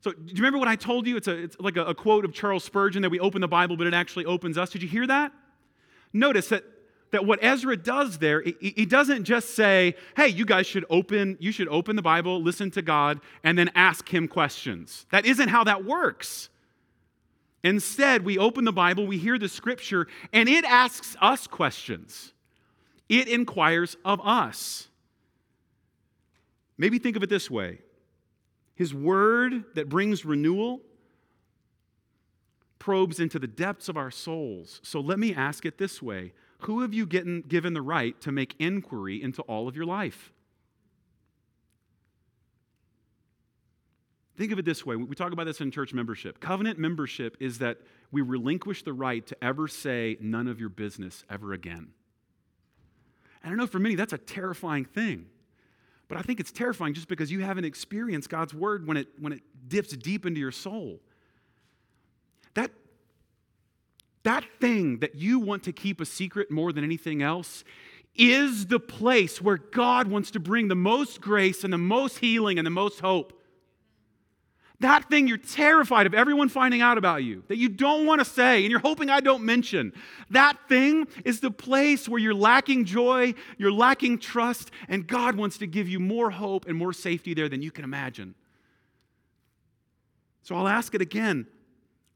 [0.00, 1.16] So, do you remember what I told you?
[1.16, 3.76] It's, a, it's like a, a quote of Charles Spurgeon that we open the Bible,
[3.76, 4.70] but it actually opens us.
[4.70, 5.32] Did you hear that?
[6.12, 6.64] Notice that,
[7.10, 11.36] that what Ezra does there, he, he doesn't just say, hey, you guys should open,
[11.40, 15.06] you should open the Bible, listen to God, and then ask him questions.
[15.10, 16.48] That isn't how that works.
[17.64, 22.32] Instead, we open the Bible, we hear the scripture, and it asks us questions.
[23.08, 24.88] It inquires of us.
[26.76, 27.80] Maybe think of it this way
[28.74, 30.80] His word that brings renewal
[32.78, 34.80] probes into the depths of our souls.
[34.82, 38.54] So let me ask it this way Who have you given the right to make
[38.58, 40.32] inquiry into all of your life?
[44.38, 44.94] Think of it this way.
[44.94, 46.38] We talk about this in church membership.
[46.38, 47.78] Covenant membership is that
[48.12, 51.88] we relinquish the right to ever say none of your business ever again.
[53.42, 55.26] And I know for many that's a terrifying thing.
[56.06, 59.32] But I think it's terrifying just because you haven't experienced God's word when it, when
[59.32, 61.00] it dips deep into your soul.
[62.54, 62.70] That,
[64.22, 67.64] that thing that you want to keep a secret more than anything else
[68.14, 72.58] is the place where God wants to bring the most grace and the most healing
[72.58, 73.34] and the most hope.
[74.80, 78.24] That thing you're terrified of everyone finding out about you, that you don't want to
[78.24, 79.92] say, and you're hoping I don't mention.
[80.30, 85.58] That thing is the place where you're lacking joy, you're lacking trust, and God wants
[85.58, 88.36] to give you more hope and more safety there than you can imagine.
[90.42, 91.48] So I'll ask it again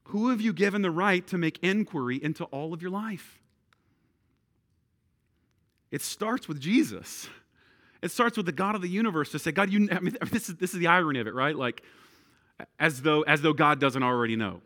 [0.04, 3.40] Who have you given the right to make inquiry into all of your life?
[5.90, 7.28] It starts with Jesus.
[8.02, 10.48] It starts with the God of the universe to say, God, you, I mean, this
[10.48, 11.54] is, this is the irony of it, right?
[11.54, 11.82] Like,
[12.78, 14.60] as though, as though God doesn't already know.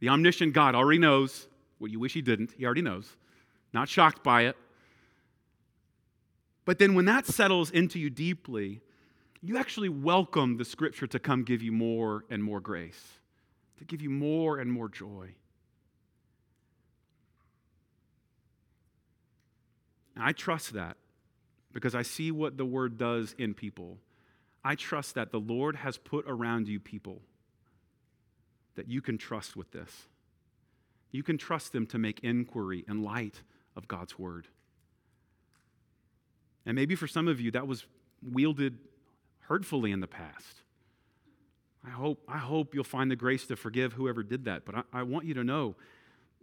[0.00, 2.52] The omniscient God already knows what you wish He didn't.
[2.56, 3.16] He already knows.
[3.72, 4.56] Not shocked by it.
[6.64, 8.82] But then when that settles into you deeply,
[9.40, 13.18] you actually welcome the scripture to come give you more and more grace,
[13.78, 15.34] to give you more and more joy.
[20.14, 20.96] And I trust that
[21.72, 23.98] because I see what the word does in people.
[24.64, 27.22] I trust that the Lord has put around you people
[28.78, 30.06] that you can trust with this.
[31.10, 33.42] You can trust them to make inquiry in light
[33.74, 34.46] of God's word.
[36.64, 37.86] And maybe for some of you, that was
[38.22, 38.78] wielded
[39.40, 40.62] hurtfully in the past.
[41.84, 44.64] I hope, I hope you'll find the grace to forgive whoever did that.
[44.64, 45.74] But I, I want you to know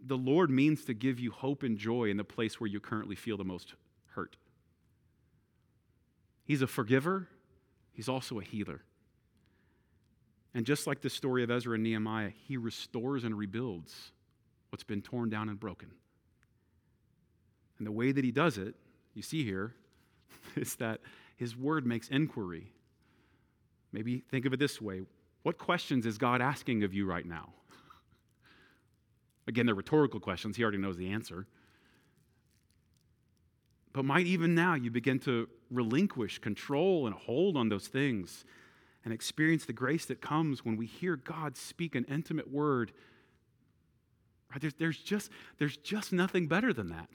[0.04, 3.16] the Lord means to give you hope and joy in the place where you currently
[3.16, 3.72] feel the most
[4.08, 4.36] hurt.
[6.44, 7.28] He's a forgiver,
[7.94, 8.82] He's also a healer.
[10.56, 14.12] And just like the story of Ezra and Nehemiah, he restores and rebuilds
[14.70, 15.90] what's been torn down and broken.
[17.76, 18.74] And the way that he does it,
[19.12, 19.74] you see here,
[20.56, 21.00] is that
[21.36, 22.72] His word makes inquiry.
[23.92, 25.02] Maybe think of it this way
[25.42, 27.50] What questions is God asking of you right now?
[29.46, 30.56] Again, they're rhetorical questions.
[30.56, 31.46] He already knows the answer.
[33.92, 38.46] But might even now you begin to relinquish control and hold on those things
[39.06, 42.90] and experience the grace that comes when we hear God speak an intimate word.
[44.50, 44.60] Right?
[44.60, 47.08] There's, there's, just, there's just nothing better than that.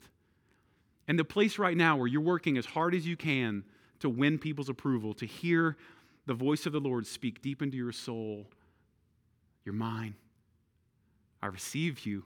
[1.06, 3.62] And the place right now where you're working as hard as you can
[4.00, 5.76] to win people's approval, to hear
[6.24, 8.46] the voice of the Lord speak deep into your soul,
[9.62, 10.14] you're mine.
[11.42, 12.24] I receive you.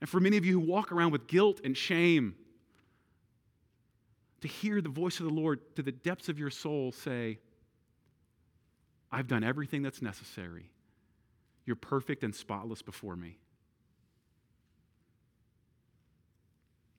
[0.00, 2.36] And for many of you who walk around with guilt and shame,
[4.40, 7.38] to hear the voice of the Lord to the depths of your soul say,
[9.10, 10.70] I've done everything that's necessary.
[11.64, 13.38] You're perfect and spotless before me.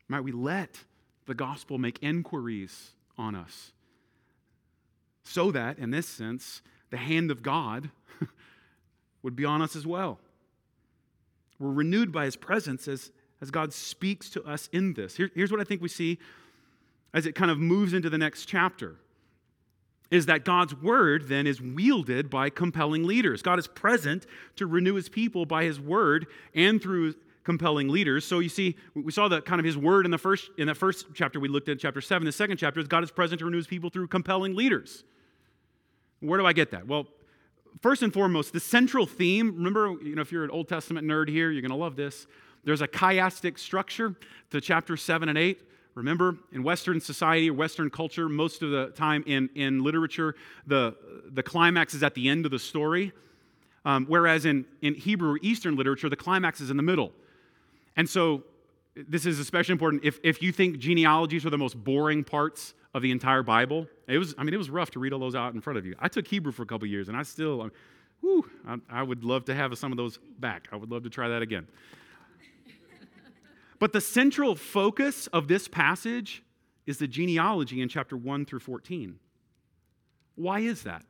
[0.07, 0.77] Might we let
[1.27, 3.71] the gospel make inquiries on us
[5.23, 7.91] so that, in this sense, the hand of God
[9.21, 10.19] would be on us as well.
[11.59, 15.15] We're renewed by his presence as, as God speaks to us in this.
[15.15, 16.17] Here, here's what I think we see
[17.13, 18.95] as it kind of moves into the next chapter
[20.11, 23.41] is that God's word then is wielded by compelling leaders.
[23.41, 28.25] God is present to renew his people by his word and through compelling leaders.
[28.25, 30.75] So you see, we saw the kind of his word in the first in the
[30.75, 32.25] first chapter we looked at, chapter seven.
[32.25, 35.03] The second chapter is God is present to renew his people through compelling leaders.
[36.19, 36.87] Where do I get that?
[36.87, 37.07] Well,
[37.81, 39.55] first and foremost, the central theme.
[39.55, 42.27] Remember, you know, if you're an Old Testament nerd here, you're going to love this.
[42.65, 44.15] There's a chiastic structure
[44.51, 45.61] to chapter seven and eight.
[45.95, 50.35] Remember, in Western society or Western culture, most of the time in, in literature,
[50.67, 50.95] the,
[51.31, 53.11] the climax is at the end of the story.
[53.85, 57.11] Um, whereas in, in Hebrew or Eastern literature, the climax is in the middle.
[57.95, 58.43] And so,
[59.07, 63.01] this is especially important if, if you think genealogies are the most boring parts of
[63.01, 63.87] the entire Bible.
[64.07, 65.85] It was, I mean, it was rough to read all those out in front of
[65.85, 65.95] you.
[65.99, 67.69] I took Hebrew for a couple years, and I still, I,
[68.21, 70.67] whew, I, I would love to have some of those back.
[70.71, 71.67] I would love to try that again.
[73.79, 76.43] But the central focus of this passage
[76.85, 79.19] is the genealogy in chapter 1 through 14.
[80.35, 81.03] Why is that?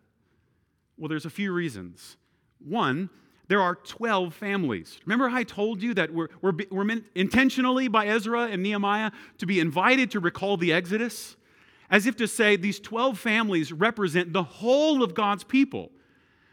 [0.97, 2.17] Well, there's a few reasons.
[2.59, 3.09] One,
[3.47, 4.99] there are 12 families.
[5.05, 9.11] Remember how I told you that we're, we're, we're meant intentionally by Ezra and Nehemiah
[9.39, 11.35] to be invited to recall the Exodus?
[11.89, 15.91] As if to say these 12 families represent the whole of God's people.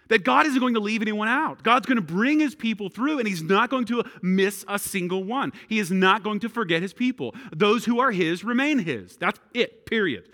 [0.09, 1.63] That God isn't going to leave anyone out.
[1.63, 5.25] God's going to bring his people through, and he's not going to miss a single
[5.25, 5.53] one.
[5.69, 7.35] He is not going to forget his people.
[7.55, 9.17] Those who are his remain his.
[9.17, 10.29] That's it, period.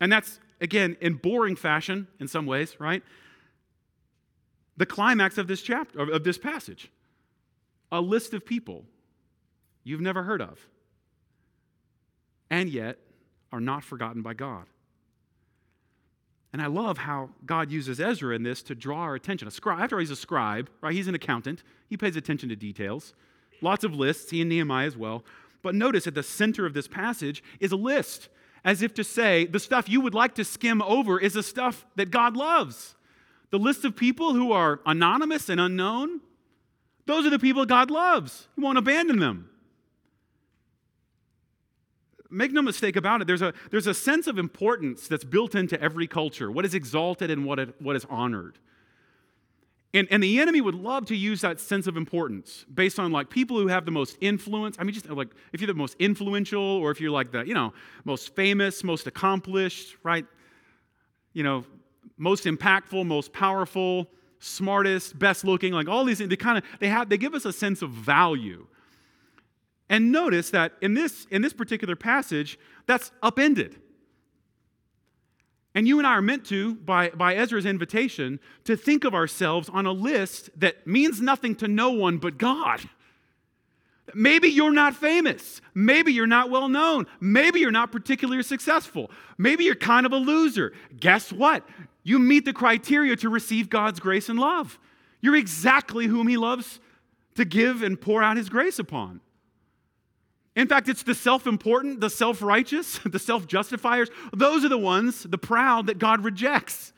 [0.00, 3.02] And that's, again, in boring fashion in some ways, right?
[4.76, 6.90] The climax of this chapter, of this passage
[7.92, 8.84] a list of people
[9.84, 10.66] you've never heard of,
[12.50, 12.98] and yet
[13.52, 14.64] are not forgotten by God.
[16.54, 19.48] And I love how God uses Ezra in this to draw our attention.
[19.48, 20.94] A scribe, after all, he's a scribe, right?
[20.94, 21.64] He's an accountant.
[21.88, 23.12] He pays attention to details.
[23.60, 25.24] Lots of lists, he and Nehemiah as well.
[25.62, 28.28] But notice at the center of this passage is a list,
[28.64, 31.86] as if to say, the stuff you would like to skim over is the stuff
[31.96, 32.94] that God loves.
[33.50, 36.20] The list of people who are anonymous and unknown,
[37.06, 38.46] those are the people God loves.
[38.54, 39.50] He won't abandon them
[42.34, 45.80] make no mistake about it, there's a, there's a sense of importance that's built into
[45.80, 48.58] every culture what is exalted and what, it, what is honored.
[49.94, 53.30] And, and the enemy would love to use that sense of importance based on like
[53.30, 54.76] people who have the most influence.
[54.78, 57.54] I mean, just like if you're the most influential or if you're like the, you
[57.54, 57.72] know,
[58.04, 60.26] most famous, most accomplished, right?
[61.32, 61.64] You know,
[62.16, 64.10] most impactful, most powerful,
[64.40, 67.52] smartest, best looking, like all these, they kind of, they have, they give us a
[67.52, 68.66] sense of value.
[69.88, 73.76] And notice that in this, in this particular passage, that's upended.
[75.74, 79.68] And you and I are meant to, by, by Ezra's invitation, to think of ourselves
[79.68, 82.80] on a list that means nothing to no one but God.
[84.14, 85.60] Maybe you're not famous.
[85.74, 87.06] Maybe you're not well known.
[87.20, 89.10] Maybe you're not particularly successful.
[89.38, 90.72] Maybe you're kind of a loser.
[91.00, 91.66] Guess what?
[92.04, 94.78] You meet the criteria to receive God's grace and love.
[95.20, 96.80] You're exactly whom He loves
[97.34, 99.20] to give and pour out His grace upon.
[100.56, 104.08] In fact, it's the self important, the self righteous, the self justifiers.
[104.32, 106.92] Those are the ones, the proud, that God rejects.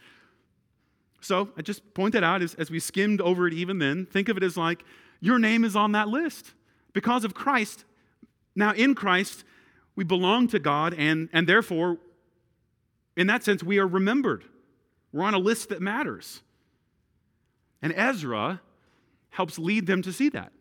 [1.20, 4.06] So I just point that out as, as we skimmed over it even then.
[4.06, 4.84] Think of it as like
[5.20, 6.52] your name is on that list.
[6.92, 7.84] Because of Christ,
[8.54, 9.44] now in Christ,
[9.96, 11.98] we belong to God, and, and therefore,
[13.16, 14.44] in that sense, we are remembered.
[15.12, 16.42] We're on a list that matters.
[17.82, 18.60] And Ezra
[19.30, 20.52] helps lead them to see that.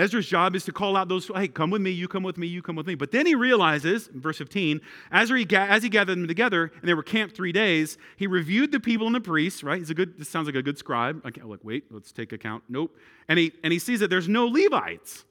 [0.00, 2.46] Ezra's job is to call out those, hey, come with me, you come with me,
[2.46, 2.94] you come with me.
[2.94, 4.80] But then he realizes, verse 15,
[5.12, 8.72] as he, as he gathered them together, and they were camped three days, he reviewed
[8.72, 9.78] the people and the priests, right?
[9.78, 11.24] He's a good, this sounds like a good scribe.
[11.26, 12.64] Okay, like, wait, let's take account.
[12.68, 12.96] Nope.
[13.28, 15.26] And he, and he sees that there's no Levites.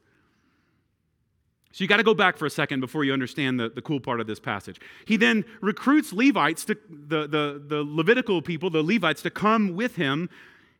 [1.72, 4.00] So you got to go back for a second before you understand the, the cool
[4.00, 4.80] part of this passage.
[5.06, 9.96] He then recruits Levites, to, the, the, the Levitical people, the Levites, to come with
[9.96, 10.30] him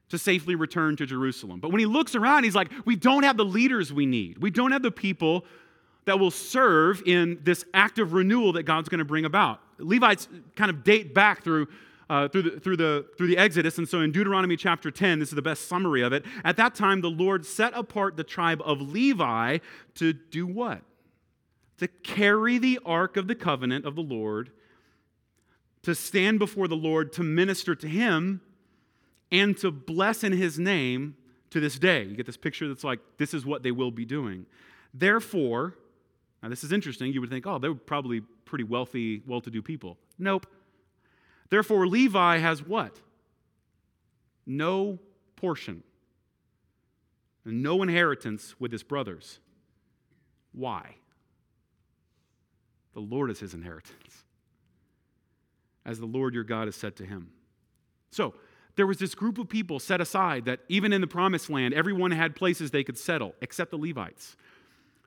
[0.10, 1.60] to safely return to Jerusalem.
[1.60, 4.40] But when he looks around, he's like, we don't have the leaders we need.
[4.40, 5.46] We don't have the people
[6.06, 9.62] that will serve in this act of renewal that God's going to bring about.
[9.78, 11.68] Levites kind of date back through.
[12.12, 13.78] Uh, through, the, through, the, through the Exodus.
[13.78, 16.26] And so in Deuteronomy chapter 10, this is the best summary of it.
[16.44, 19.60] At that time, the Lord set apart the tribe of Levi
[19.94, 20.82] to do what?
[21.78, 24.50] To carry the ark of the covenant of the Lord,
[25.84, 28.42] to stand before the Lord, to minister to him,
[29.32, 31.16] and to bless in his name
[31.52, 32.04] to this day.
[32.04, 34.46] You get this picture that's like, this is what they will be doing.
[34.94, 35.76] Therefore,
[36.42, 37.14] now this is interesting.
[37.14, 39.98] You would think, oh, they were probably pretty wealthy, well to do people.
[40.18, 40.48] Nope.
[41.50, 43.00] Therefore, Levi has what?
[44.46, 45.00] No
[45.36, 45.84] portion,
[47.46, 49.40] no inheritance with his brothers.
[50.52, 50.96] Why?
[52.94, 54.24] The Lord is his inheritance,
[55.86, 57.30] as the Lord your God has said to him.
[58.12, 58.34] So,
[58.80, 62.12] there was this group of people set aside that even in the promised land, everyone
[62.12, 64.38] had places they could settle, except the Levites.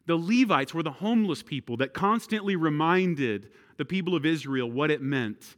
[0.05, 3.49] The Levites were the homeless people that constantly reminded
[3.79, 5.57] the people of Israel what it meant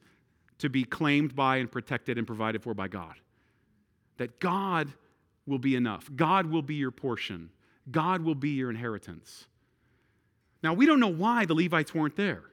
[0.58, 3.16] to be claimed by and protected and provided for by God.
[4.18, 4.92] That God
[5.44, 7.50] will be enough, God will be your portion,
[7.90, 9.48] God will be your inheritance.
[10.62, 12.44] Now, we don't know why the Levites weren't there.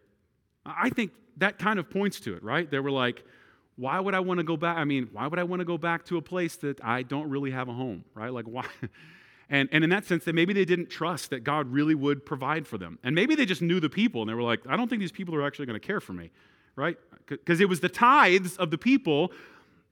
[0.65, 2.67] I think that kind of points to it, right?
[2.69, 3.23] They were like,
[3.77, 4.77] why would I want to go back?
[4.77, 7.29] I mean, why would I want to go back to a place that I don't
[7.29, 8.31] really have a home, right?
[8.31, 8.65] Like, why?
[9.51, 12.65] And, and in that sense, that maybe they didn't trust that God really would provide
[12.65, 12.97] for them.
[13.03, 15.11] And maybe they just knew the people and they were like, I don't think these
[15.11, 16.31] people are actually going to care for me,
[16.77, 16.95] right?
[17.27, 19.33] Because it was the tithes of the people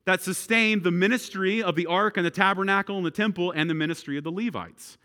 [0.05, 3.73] that sustained the ministry of the ark and the tabernacle and the temple and the
[3.73, 4.97] ministry of the Levites.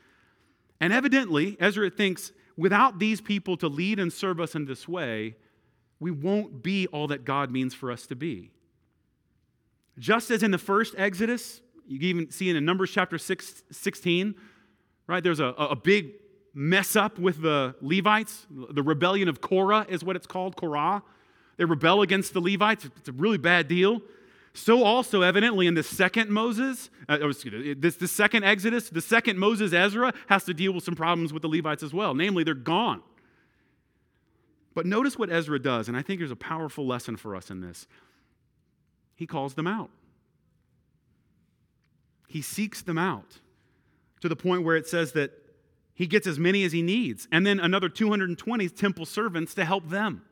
[0.81, 5.35] And evidently, Ezra thinks without these people to lead and serve us in this way,
[5.99, 8.53] we won't be all that God means for us to be.
[9.99, 14.35] Just as in the first Exodus, you even see in Numbers chapter 6, 16,
[15.07, 15.23] right?
[15.23, 16.13] There's a, a big
[16.55, 18.47] mess up with the Levites.
[18.51, 21.03] The rebellion of Korah is what it's called, Korah.
[21.57, 22.85] They rebel against the Levites.
[22.85, 24.03] It's a really bad deal.
[24.55, 29.37] So also, evidently, in the second Moses, uh, excuse, this the second Exodus, the second
[29.37, 32.15] Moses Ezra has to deal with some problems with the Levites as well.
[32.15, 33.03] Namely, they're gone.
[34.75, 37.61] But notice what Ezra does, and I think there's a powerful lesson for us in
[37.61, 37.87] this
[39.15, 39.91] he calls them out.
[42.27, 43.39] He seeks them out
[44.21, 45.33] to the point where it says that
[45.95, 49.89] he gets as many as he needs, and then another 220 temple servants to help
[49.89, 50.23] them.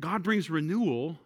[0.00, 1.18] God brings renewal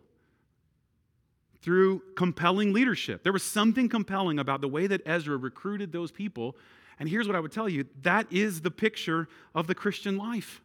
[1.63, 3.23] through compelling leadership.
[3.23, 6.57] There was something compelling about the way that Ezra recruited those people.
[6.99, 10.63] And here's what I would tell you that is the picture of the Christian life.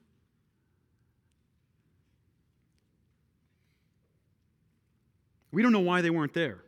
[5.54, 6.64] We don't know why they weren't there.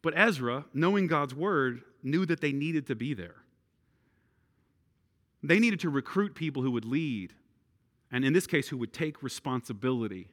[0.00, 3.36] But Ezra, knowing God's word, knew that they needed to be there.
[5.42, 7.34] They needed to recruit people who would lead,
[8.10, 10.28] and in this case, who would take responsibility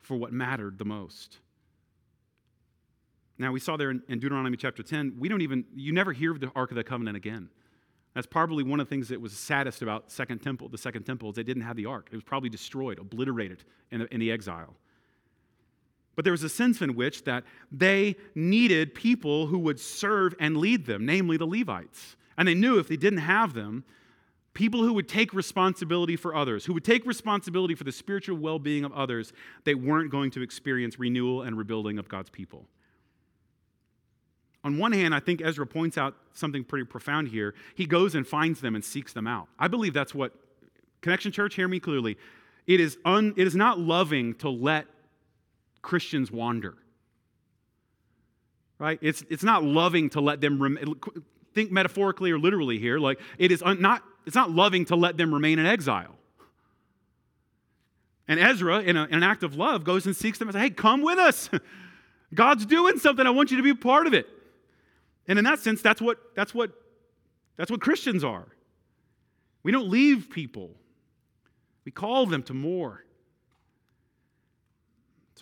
[0.00, 1.38] for what mattered the most.
[3.36, 6.40] Now, we saw there in, Deuteronomy chapter 10, we don't even, you never hear of
[6.40, 7.50] the Ark of the Covenant again.
[8.14, 11.30] That's probably one of the things that was saddest about Second Temple, the Second Temple,
[11.30, 12.08] is they didn't have the Ark.
[12.10, 14.74] It was probably destroyed, obliterated in the, in the exile.
[16.14, 20.56] But there was a sense in which that they needed people who would serve and
[20.56, 22.16] lead them, namely the Levites.
[22.36, 23.84] And they knew if they didn't have them,
[24.54, 28.58] people who would take responsibility for others, who would take responsibility for the spiritual well
[28.58, 29.32] being of others,
[29.64, 32.66] they weren't going to experience renewal and rebuilding of God's people.
[34.64, 37.54] On one hand, I think Ezra points out something pretty profound here.
[37.74, 39.48] He goes and finds them and seeks them out.
[39.58, 40.32] I believe that's what
[41.00, 42.16] Connection Church, hear me clearly.
[42.66, 44.86] It is, un, it is not loving to let
[45.82, 46.76] Christians wander.
[48.78, 48.98] Right?
[49.02, 50.98] It's, it's not loving to let them, rem-
[51.54, 55.16] think metaphorically or literally here, like it is un- not, it's not loving to let
[55.16, 56.16] them remain in exile.
[58.28, 60.62] And Ezra, in, a, in an act of love, goes and seeks them and says,
[60.62, 61.50] hey, come with us.
[62.34, 63.26] God's doing something.
[63.26, 64.26] I want you to be a part of it.
[65.28, 66.72] And in that sense, that's what, that's what,
[67.56, 68.46] that's what Christians are.
[69.62, 70.70] We don't leave people,
[71.84, 73.04] we call them to more.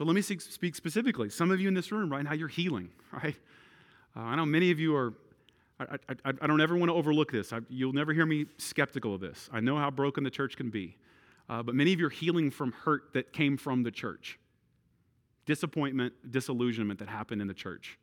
[0.00, 1.28] So let me speak specifically.
[1.28, 3.36] Some of you in this room right now, you're healing, right?
[4.16, 5.12] Uh, I know many of you are
[5.78, 7.52] I, I, I don't ever want to overlook this.
[7.52, 9.50] I, you'll never hear me skeptical of this.
[9.52, 10.96] I know how broken the church can be.
[11.50, 14.38] Uh, but many of you are healing from hurt that came from the church
[15.44, 17.98] disappointment, disillusionment that happened in the church.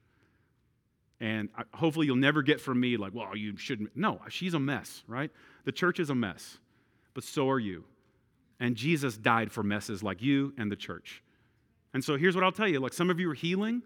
[1.19, 3.95] And I, hopefully you'll never get from me like, well, you shouldn't.
[3.95, 5.31] No, she's a mess, right?
[5.65, 6.59] The church is a mess,
[7.15, 7.85] but so are you.
[8.59, 11.23] And Jesus died for messes like you and the church.
[11.97, 13.81] And so here's what I'll tell you like some of you are healing.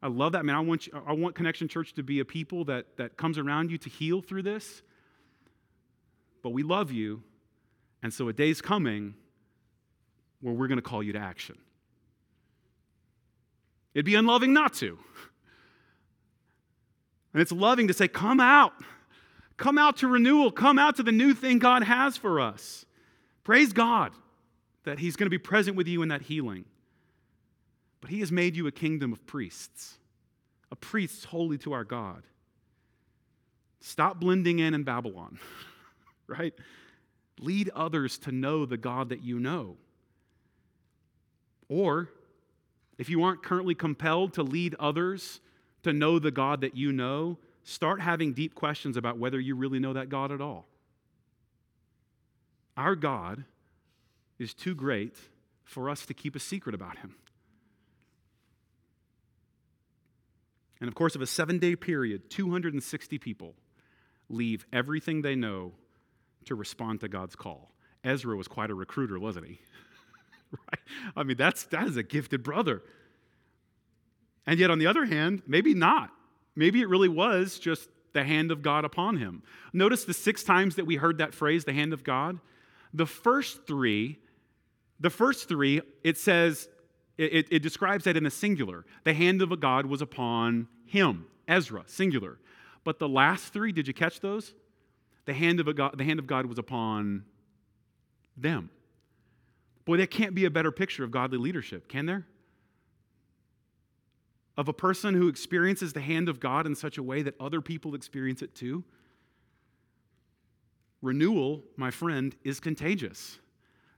[0.00, 0.54] I love that, man.
[0.54, 3.72] I want, you, I want Connection Church to be a people that, that comes around
[3.72, 4.80] you to heal through this.
[6.40, 7.24] But we love you.
[8.00, 9.16] And so a day's coming
[10.40, 11.58] where we're going to call you to action.
[13.92, 14.96] It'd be unloving not to.
[17.32, 18.72] And it's loving to say, come out.
[19.56, 20.52] Come out to renewal.
[20.52, 22.86] Come out to the new thing God has for us.
[23.42, 24.12] Praise God
[24.84, 26.64] that He's going to be present with you in that healing.
[28.00, 29.98] But He has made you a kingdom of priests,
[30.70, 32.22] a priests holy to our God.
[33.80, 35.38] Stop blending in in Babylon,
[36.26, 36.54] right?
[37.40, 39.76] Lead others to know the God that you know.
[41.68, 42.08] Or,
[42.98, 45.40] if you aren't currently compelled to lead others
[45.82, 49.78] to know the God that you know, start having deep questions about whether you really
[49.78, 50.66] know that God at all.
[52.76, 53.44] Our God
[54.38, 55.16] is too great
[55.64, 57.16] for us to keep a secret about him.
[60.80, 63.54] And of course, of a seven day period, 260 people
[64.28, 65.72] leave everything they know
[66.44, 67.72] to respond to God's call.
[68.04, 69.60] Ezra was quite a recruiter, wasn't he?
[70.52, 70.80] right?
[71.16, 72.82] I mean, that's, that is a gifted brother.
[74.46, 76.10] And yet, on the other hand, maybe not.
[76.56, 79.42] Maybe it really was just the hand of God upon him.
[79.72, 82.38] Notice the six times that we heard that phrase, the hand of God.
[82.94, 84.18] The first three,
[84.98, 86.68] the first three, it says,
[87.18, 88.84] it, it describes that in the singular.
[89.04, 92.38] The hand of a God was upon him, Ezra, singular.
[92.84, 94.54] But the last three, did you catch those?
[95.26, 97.24] The hand of, God, the hand of God was upon
[98.36, 98.70] them.
[99.84, 102.26] Boy, that can't be a better picture of godly leadership, can there?
[104.56, 107.60] Of a person who experiences the hand of God in such a way that other
[107.60, 108.84] people experience it too.
[111.02, 113.38] Renewal, my friend, is contagious.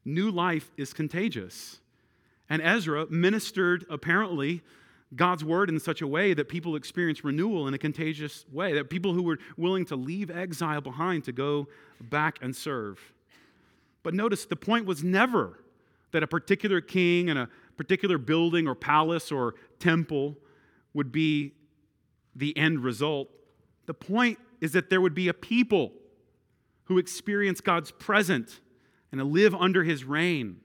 [0.05, 1.81] New life is contagious.
[2.51, 4.63] And Ezra ministered apparently
[5.15, 8.91] God's word in such a way that people experienced renewal in a contagious way, that
[8.91, 11.69] people who were willing to leave exile behind to go
[12.01, 13.01] back and serve.
[14.03, 15.63] But notice the point was never
[16.13, 20.37] that a particular king and a particular building or palace or temple
[20.93, 21.53] would be
[22.35, 23.29] the end result.
[23.87, 25.93] The point is that there would be a people
[26.85, 28.61] who experience God's presence
[29.13, 30.61] and live under his reign.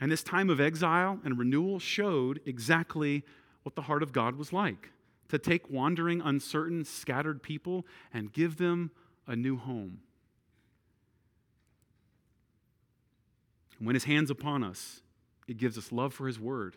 [0.00, 3.24] And this time of exile and renewal showed exactly
[3.62, 4.90] what the heart of God was like
[5.28, 8.90] to take wandering, uncertain, scattered people and give them
[9.26, 10.00] a new home.
[13.78, 15.02] When his hand's upon us,
[15.46, 16.76] it gives us love for his word,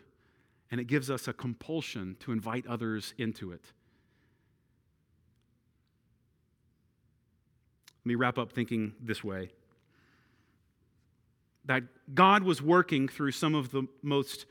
[0.70, 3.64] and it gives us a compulsion to invite others into it.
[8.00, 9.50] Let me wrap up thinking this way
[11.64, 11.82] that
[12.14, 14.46] God was working through some of the most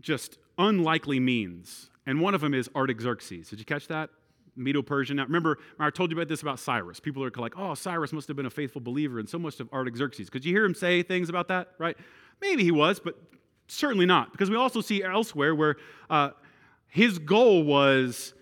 [0.00, 1.90] just unlikely means.
[2.06, 3.48] And one of them is Artaxerxes.
[3.48, 4.10] Did you catch that?
[4.56, 5.16] Medo Persian.
[5.16, 6.98] Now, remember, I told you about this about Cyrus.
[6.98, 9.70] People are like, oh, Cyrus must have been a faithful believer, and so much of
[9.72, 10.30] Artaxerxes.
[10.30, 11.96] Could you hear him say things about that, right?
[12.40, 13.18] Maybe he was, but
[13.68, 14.32] certainly not.
[14.32, 15.76] Because we also see elsewhere where
[16.08, 16.30] uh,
[16.88, 18.32] his goal was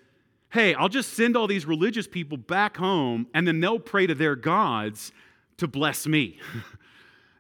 [0.50, 4.14] hey, I'll just send all these religious people back home, and then they'll pray to
[4.14, 5.10] their gods
[5.56, 6.38] to bless me.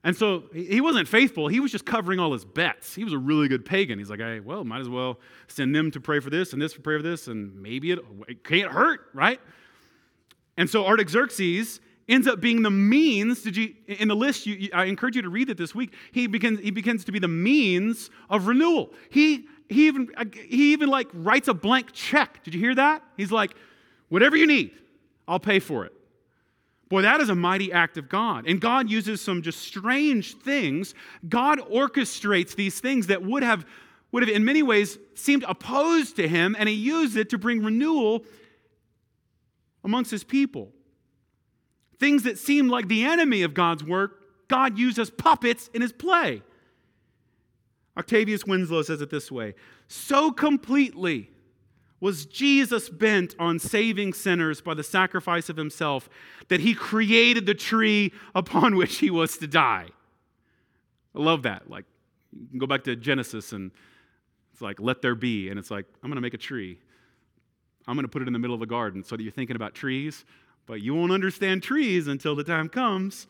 [0.04, 1.48] And so he wasn't faithful.
[1.48, 2.94] He was just covering all his bets.
[2.94, 3.98] He was a really good pagan.
[3.98, 6.74] He's like, hey, well, might as well send them to pray for this and this
[6.74, 9.40] to pray for this, and maybe it, it can't hurt, right?
[10.58, 13.40] And so Artaxerxes ends up being the means.
[13.40, 14.44] Did you in the list?
[14.44, 15.94] You, I encourage you to read it this week.
[16.12, 16.60] He begins.
[16.60, 18.92] He begins to be the means of renewal.
[19.08, 22.44] He he even he even like writes a blank check.
[22.44, 23.02] Did you hear that?
[23.16, 23.54] He's like,
[24.10, 24.72] whatever you need,
[25.26, 25.93] I'll pay for it.
[26.88, 28.46] Boy, that is a mighty act of God.
[28.46, 30.94] And God uses some just strange things.
[31.28, 33.64] God orchestrates these things that would have,
[34.12, 37.64] would have in many ways seemed opposed to him, and he used it to bring
[37.64, 38.24] renewal
[39.82, 40.72] amongst his people.
[41.98, 45.92] Things that seemed like the enemy of God's work, God used as puppets in his
[45.92, 46.42] play.
[47.96, 49.54] Octavius Winslow says it this way
[49.88, 51.30] So completely
[52.04, 56.08] was Jesus bent on saving sinners by the sacrifice of himself
[56.48, 59.88] that he created the tree upon which he was to die.
[61.14, 61.70] I love that.
[61.70, 61.84] Like,
[62.32, 63.70] you can go back to Genesis and
[64.52, 65.48] it's like, let there be.
[65.48, 66.78] And it's like, I'm going to make a tree
[67.86, 69.56] I'm going to put it in the middle of the garden so that you're thinking
[69.56, 70.24] about trees,
[70.66, 73.26] but you won't understand trees until the time comes.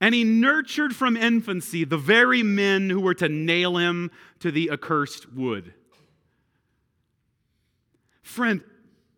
[0.00, 4.10] And he nurtured from infancy the very men who were to nail him
[4.40, 5.74] to the accursed wood.
[8.22, 8.62] Friend,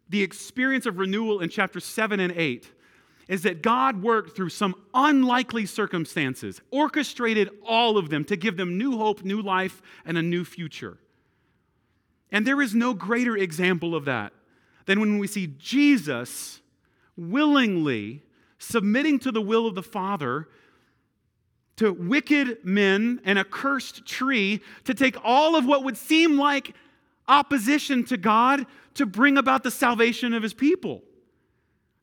[0.08, 2.70] the experience of renewal in chapter 7 and 8
[3.28, 8.76] is that God worked through some unlikely circumstances, orchestrated all of them to give them
[8.76, 10.98] new hope, new life, and a new future.
[12.30, 14.32] And there is no greater example of that
[14.86, 16.60] than when we see Jesus
[17.16, 18.22] willingly
[18.58, 20.48] submitting to the will of the Father
[21.76, 26.74] to wicked men and a cursed tree to take all of what would seem like
[27.28, 31.02] opposition to God to bring about the salvation of his people.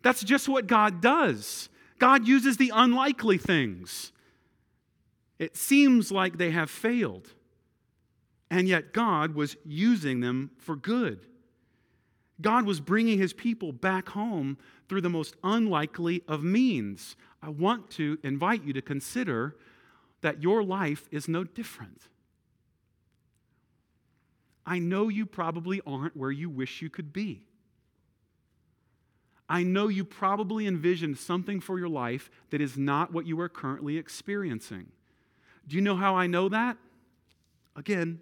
[0.02, 1.70] That's just what God does.
[2.00, 4.12] God uses the unlikely things.
[5.38, 7.34] It seems like they have failed,
[8.50, 11.28] and yet God was using them for good.
[12.42, 14.58] God was bringing his people back home
[14.90, 17.16] through the most unlikely of means.
[17.42, 19.56] I want to invite you to consider
[20.22, 22.08] that your life is no different.
[24.66, 27.44] I know you probably aren't where you wish you could be.
[29.50, 33.50] I know you probably envisioned something for your life that is not what you are
[33.50, 34.88] currently experiencing.
[35.68, 36.78] Do you know how I know that?
[37.76, 38.22] Again,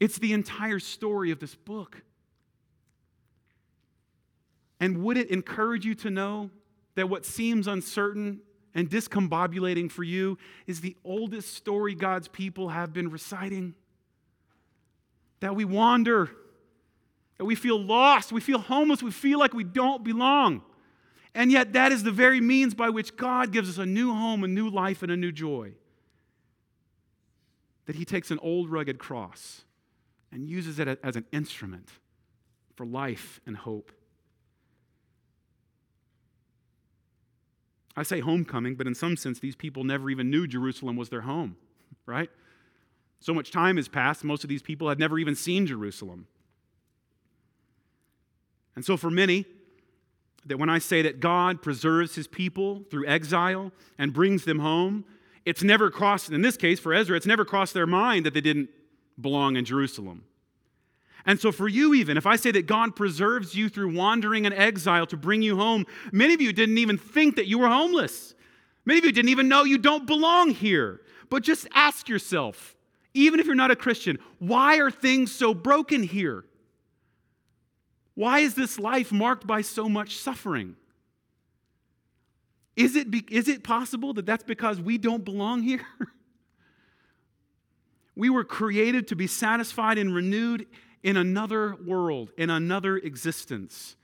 [0.00, 2.02] it's the entire story of this book.
[4.80, 6.50] And would it encourage you to know
[6.96, 8.40] that what seems uncertain
[8.74, 13.76] and discombobulating for you is the oldest story God's people have been reciting?
[15.42, 16.30] That we wander,
[17.36, 20.62] that we feel lost, we feel homeless, we feel like we don't belong.
[21.34, 24.44] And yet, that is the very means by which God gives us a new home,
[24.44, 25.72] a new life, and a new joy.
[27.86, 29.64] That He takes an old rugged cross
[30.30, 31.88] and uses it as an instrument
[32.76, 33.90] for life and hope.
[37.96, 41.22] I say homecoming, but in some sense, these people never even knew Jerusalem was their
[41.22, 41.56] home,
[42.06, 42.30] right?
[43.22, 46.26] So much time has passed, most of these people had never even seen Jerusalem.
[48.74, 49.44] And so, for many,
[50.46, 55.04] that when I say that God preserves his people through exile and brings them home,
[55.44, 58.40] it's never crossed, in this case for Ezra, it's never crossed their mind that they
[58.40, 58.70] didn't
[59.20, 60.24] belong in Jerusalem.
[61.24, 64.54] And so, for you, even, if I say that God preserves you through wandering and
[64.54, 68.34] exile to bring you home, many of you didn't even think that you were homeless.
[68.84, 71.02] Many of you didn't even know you don't belong here.
[71.30, 72.74] But just ask yourself,
[73.14, 76.44] even if you're not a Christian, why are things so broken here?
[78.14, 80.76] Why is this life marked by so much suffering?
[82.76, 85.84] Is it, be, is it possible that that's because we don't belong here?
[88.16, 90.66] we were created to be satisfied and renewed
[91.02, 93.96] in another world, in another existence.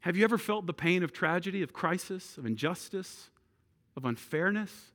[0.00, 3.30] Have you ever felt the pain of tragedy, of crisis, of injustice,
[3.96, 4.92] of unfairness?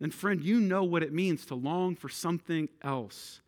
[0.00, 3.40] Then, friend, you know what it means to long for something else.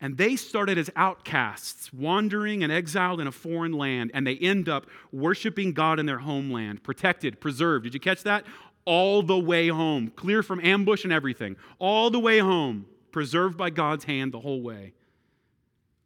[0.00, 4.68] And they started as outcasts, wandering and exiled in a foreign land, and they end
[4.68, 7.84] up worshiping God in their homeland, protected, preserved.
[7.84, 8.44] Did you catch that?
[8.84, 13.70] All the way home, clear from ambush and everything, all the way home, preserved by
[13.70, 14.92] God's hand the whole way.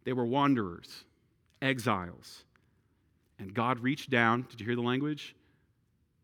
[0.05, 1.05] They were wanderers,
[1.63, 2.45] exiles.
[3.39, 5.35] And God reached down, did you hear the language?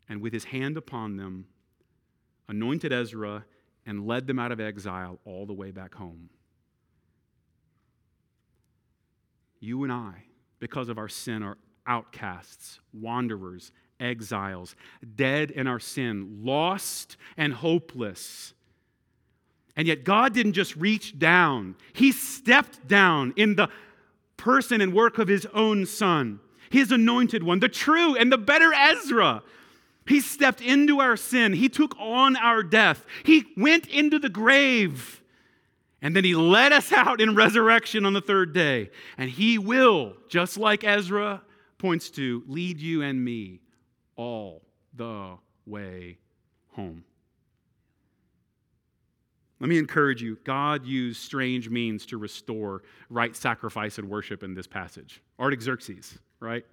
[0.07, 1.47] And with his hand upon them,
[2.47, 3.45] anointed Ezra
[3.85, 6.29] and led them out of exile all the way back home.
[9.59, 10.25] You and I,
[10.59, 11.57] because of our sin, are
[11.87, 14.75] outcasts, wanderers, exiles,
[15.15, 18.53] dead in our sin, lost and hopeless.
[19.75, 23.69] And yet, God didn't just reach down, He stepped down in the
[24.37, 28.73] person and work of His own Son, His anointed one, the true and the better
[28.73, 29.43] Ezra.
[30.05, 35.21] He stepped into our sin, He took on our death, He went into the grave.
[36.03, 38.91] And then he led us out in resurrection on the third day.
[39.17, 41.41] And he will, just like Ezra
[41.79, 43.61] points to, lead you and me
[44.15, 44.61] all
[44.93, 46.17] the way
[46.73, 47.05] home.
[49.59, 54.53] Let me encourage you God used strange means to restore right sacrifice and worship in
[54.53, 55.21] this passage.
[55.39, 56.65] Artaxerxes, right?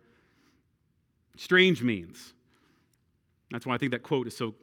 [1.37, 2.35] Strange means.
[3.51, 4.55] That's why I think that quote is so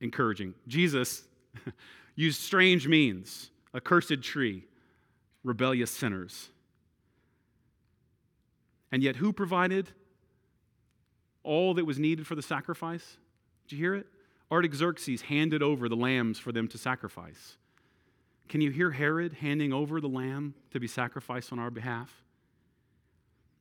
[0.00, 0.54] encouraging.
[0.66, 1.24] Jesus
[2.14, 4.64] used strange means, a cursed tree,
[5.44, 6.48] rebellious sinners.
[8.92, 9.90] And yet, who provided
[11.42, 13.16] all that was needed for the sacrifice?
[13.68, 14.06] Did you hear it?
[14.50, 17.56] Artaxerxes handed over the lambs for them to sacrifice.
[18.48, 22.22] Can you hear Herod handing over the lamb to be sacrificed on our behalf?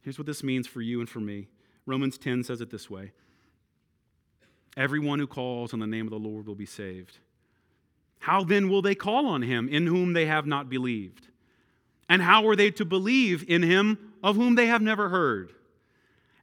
[0.01, 1.47] Here's what this means for you and for me.
[1.88, 3.12] Romans 10 says it this way
[4.78, 7.17] Everyone who calls on the name of the Lord will be saved.
[8.19, 11.28] How then will they call on him in whom they have not believed?
[12.09, 15.53] And how are they to believe in him of whom they have never heard?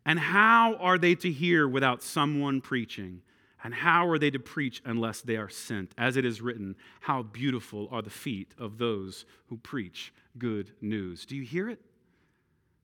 [0.05, 3.23] And how are they to hear without someone preaching?
[3.65, 5.93] And how are they to preach unless they are sent?
[5.97, 11.25] As it is written, how beautiful are the feet of those who preach good news.
[11.25, 11.81] Do you hear it?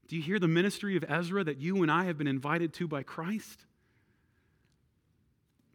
[0.07, 2.88] Do you hear the ministry of Ezra that you and I have been invited to
[2.88, 3.64] by Christ?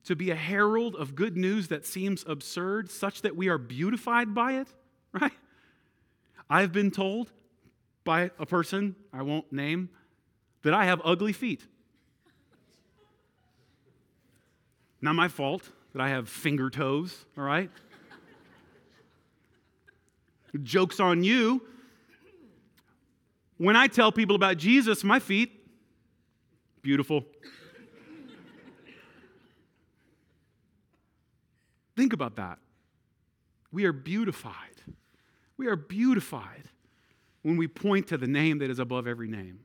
[0.06, 4.34] To be a herald of good news that seems absurd, such that we are beautified
[4.34, 4.68] by it,
[5.14, 5.32] right?
[6.50, 7.32] I've been told
[8.04, 9.90] by a person I won't name
[10.64, 11.66] that I have ugly feet.
[15.02, 17.70] Not my fault that I have finger toes, all right?
[20.62, 21.62] Joke's on you.
[23.58, 25.52] When I tell people about Jesus, my feet,
[26.82, 27.26] beautiful.
[31.96, 32.60] Think about that.
[33.72, 34.82] We are beautified.
[35.58, 36.70] We are beautified
[37.42, 39.60] when we point to the name that is above every name.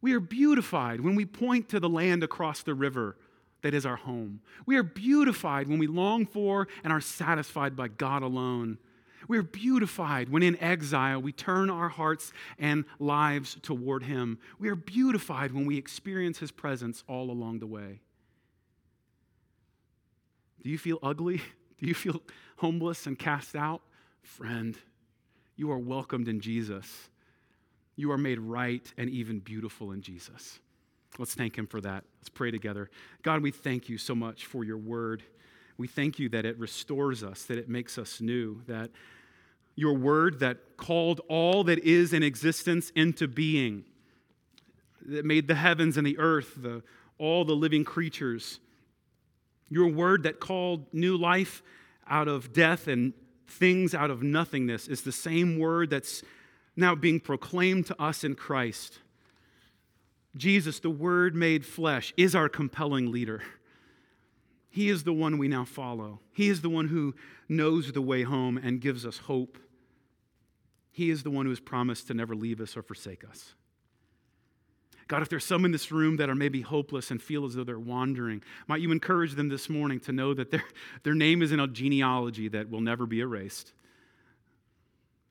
[0.00, 3.16] We are beautified when we point to the land across the river
[3.62, 4.40] that is our home.
[4.66, 8.78] We are beautified when we long for and are satisfied by God alone.
[9.26, 14.38] We are beautified when in exile we turn our hearts and lives toward Him.
[14.58, 18.00] We are beautified when we experience His presence all along the way.
[20.62, 21.40] Do you feel ugly?
[21.78, 22.22] Do you feel
[22.56, 23.82] homeless and cast out?
[24.22, 24.76] Friend,
[25.56, 27.08] you are welcomed in Jesus.
[27.96, 30.58] You are made right and even beautiful in Jesus.
[31.18, 32.04] Let's thank Him for that.
[32.20, 32.90] Let's pray together.
[33.22, 35.22] God, we thank you so much for your word.
[35.76, 38.90] We thank you that it restores us, that it makes us new, that
[39.76, 43.84] your word that called all that is in existence into being,
[45.04, 46.82] that made the heavens and the earth, the,
[47.18, 48.60] all the living creatures,
[49.68, 51.62] your word that called new life
[52.06, 53.12] out of death and
[53.46, 56.22] things out of nothingness is the same word that's
[56.76, 58.98] now being proclaimed to us in Christ.
[60.36, 63.42] Jesus, the Word made flesh, is our compelling leader.
[64.68, 66.20] He is the one we now follow.
[66.32, 67.14] He is the one who
[67.48, 69.58] knows the way home and gives us hope.
[70.90, 73.54] He is the one who has promised to never leave us or forsake us.
[75.06, 77.64] God, if there's some in this room that are maybe hopeless and feel as though
[77.64, 80.64] they're wandering, might you encourage them this morning to know that their,
[81.02, 83.72] their name is in a genealogy that will never be erased.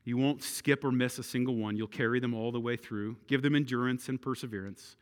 [0.06, 1.78] You won't skip or miss a single one.
[1.78, 3.18] You'll carry them all the way through.
[3.28, 4.98] Give them endurance and perseverance.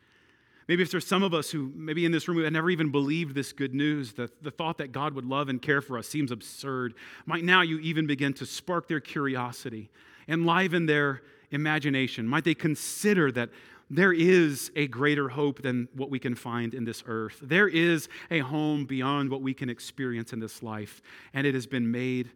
[0.67, 2.91] Maybe if there's some of us who, maybe in this room, who had never even
[2.91, 6.07] believed this good news, the, the thought that God would love and care for us
[6.07, 6.93] seems absurd.
[7.25, 9.89] Might now you even begin to spark their curiosity,
[10.27, 12.27] enliven their imagination.
[12.27, 13.49] Might they consider that
[13.91, 17.37] there is a greater hope than what we can find in this earth.
[17.41, 21.01] There is a home beyond what we can experience in this life,
[21.33, 22.31] and it has been made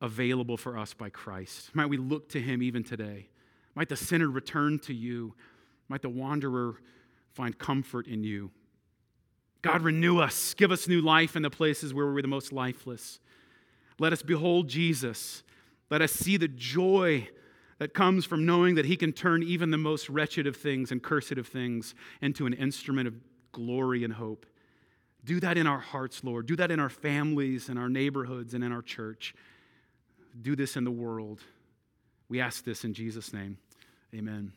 [0.00, 1.74] available for us by Christ.
[1.74, 3.28] Might we look to him even today.
[3.74, 5.34] Might the sinner return to you.
[5.88, 6.76] Might the wanderer
[7.32, 8.52] find comfort in you.
[9.60, 10.54] God, renew us.
[10.54, 13.18] Give us new life in the places where we're the most lifeless.
[13.98, 15.42] Let us behold Jesus.
[15.90, 17.28] Let us see the joy
[17.82, 21.02] that comes from knowing that He can turn even the most wretched of things and
[21.02, 23.14] cursed of things into an instrument of
[23.50, 24.46] glory and hope.
[25.24, 26.46] Do that in our hearts, Lord.
[26.46, 29.34] Do that in our families, in our neighborhoods, and in our church
[30.40, 31.40] do this in the world.
[32.28, 33.58] We ask this in Jesus' name.
[34.14, 34.52] Amen.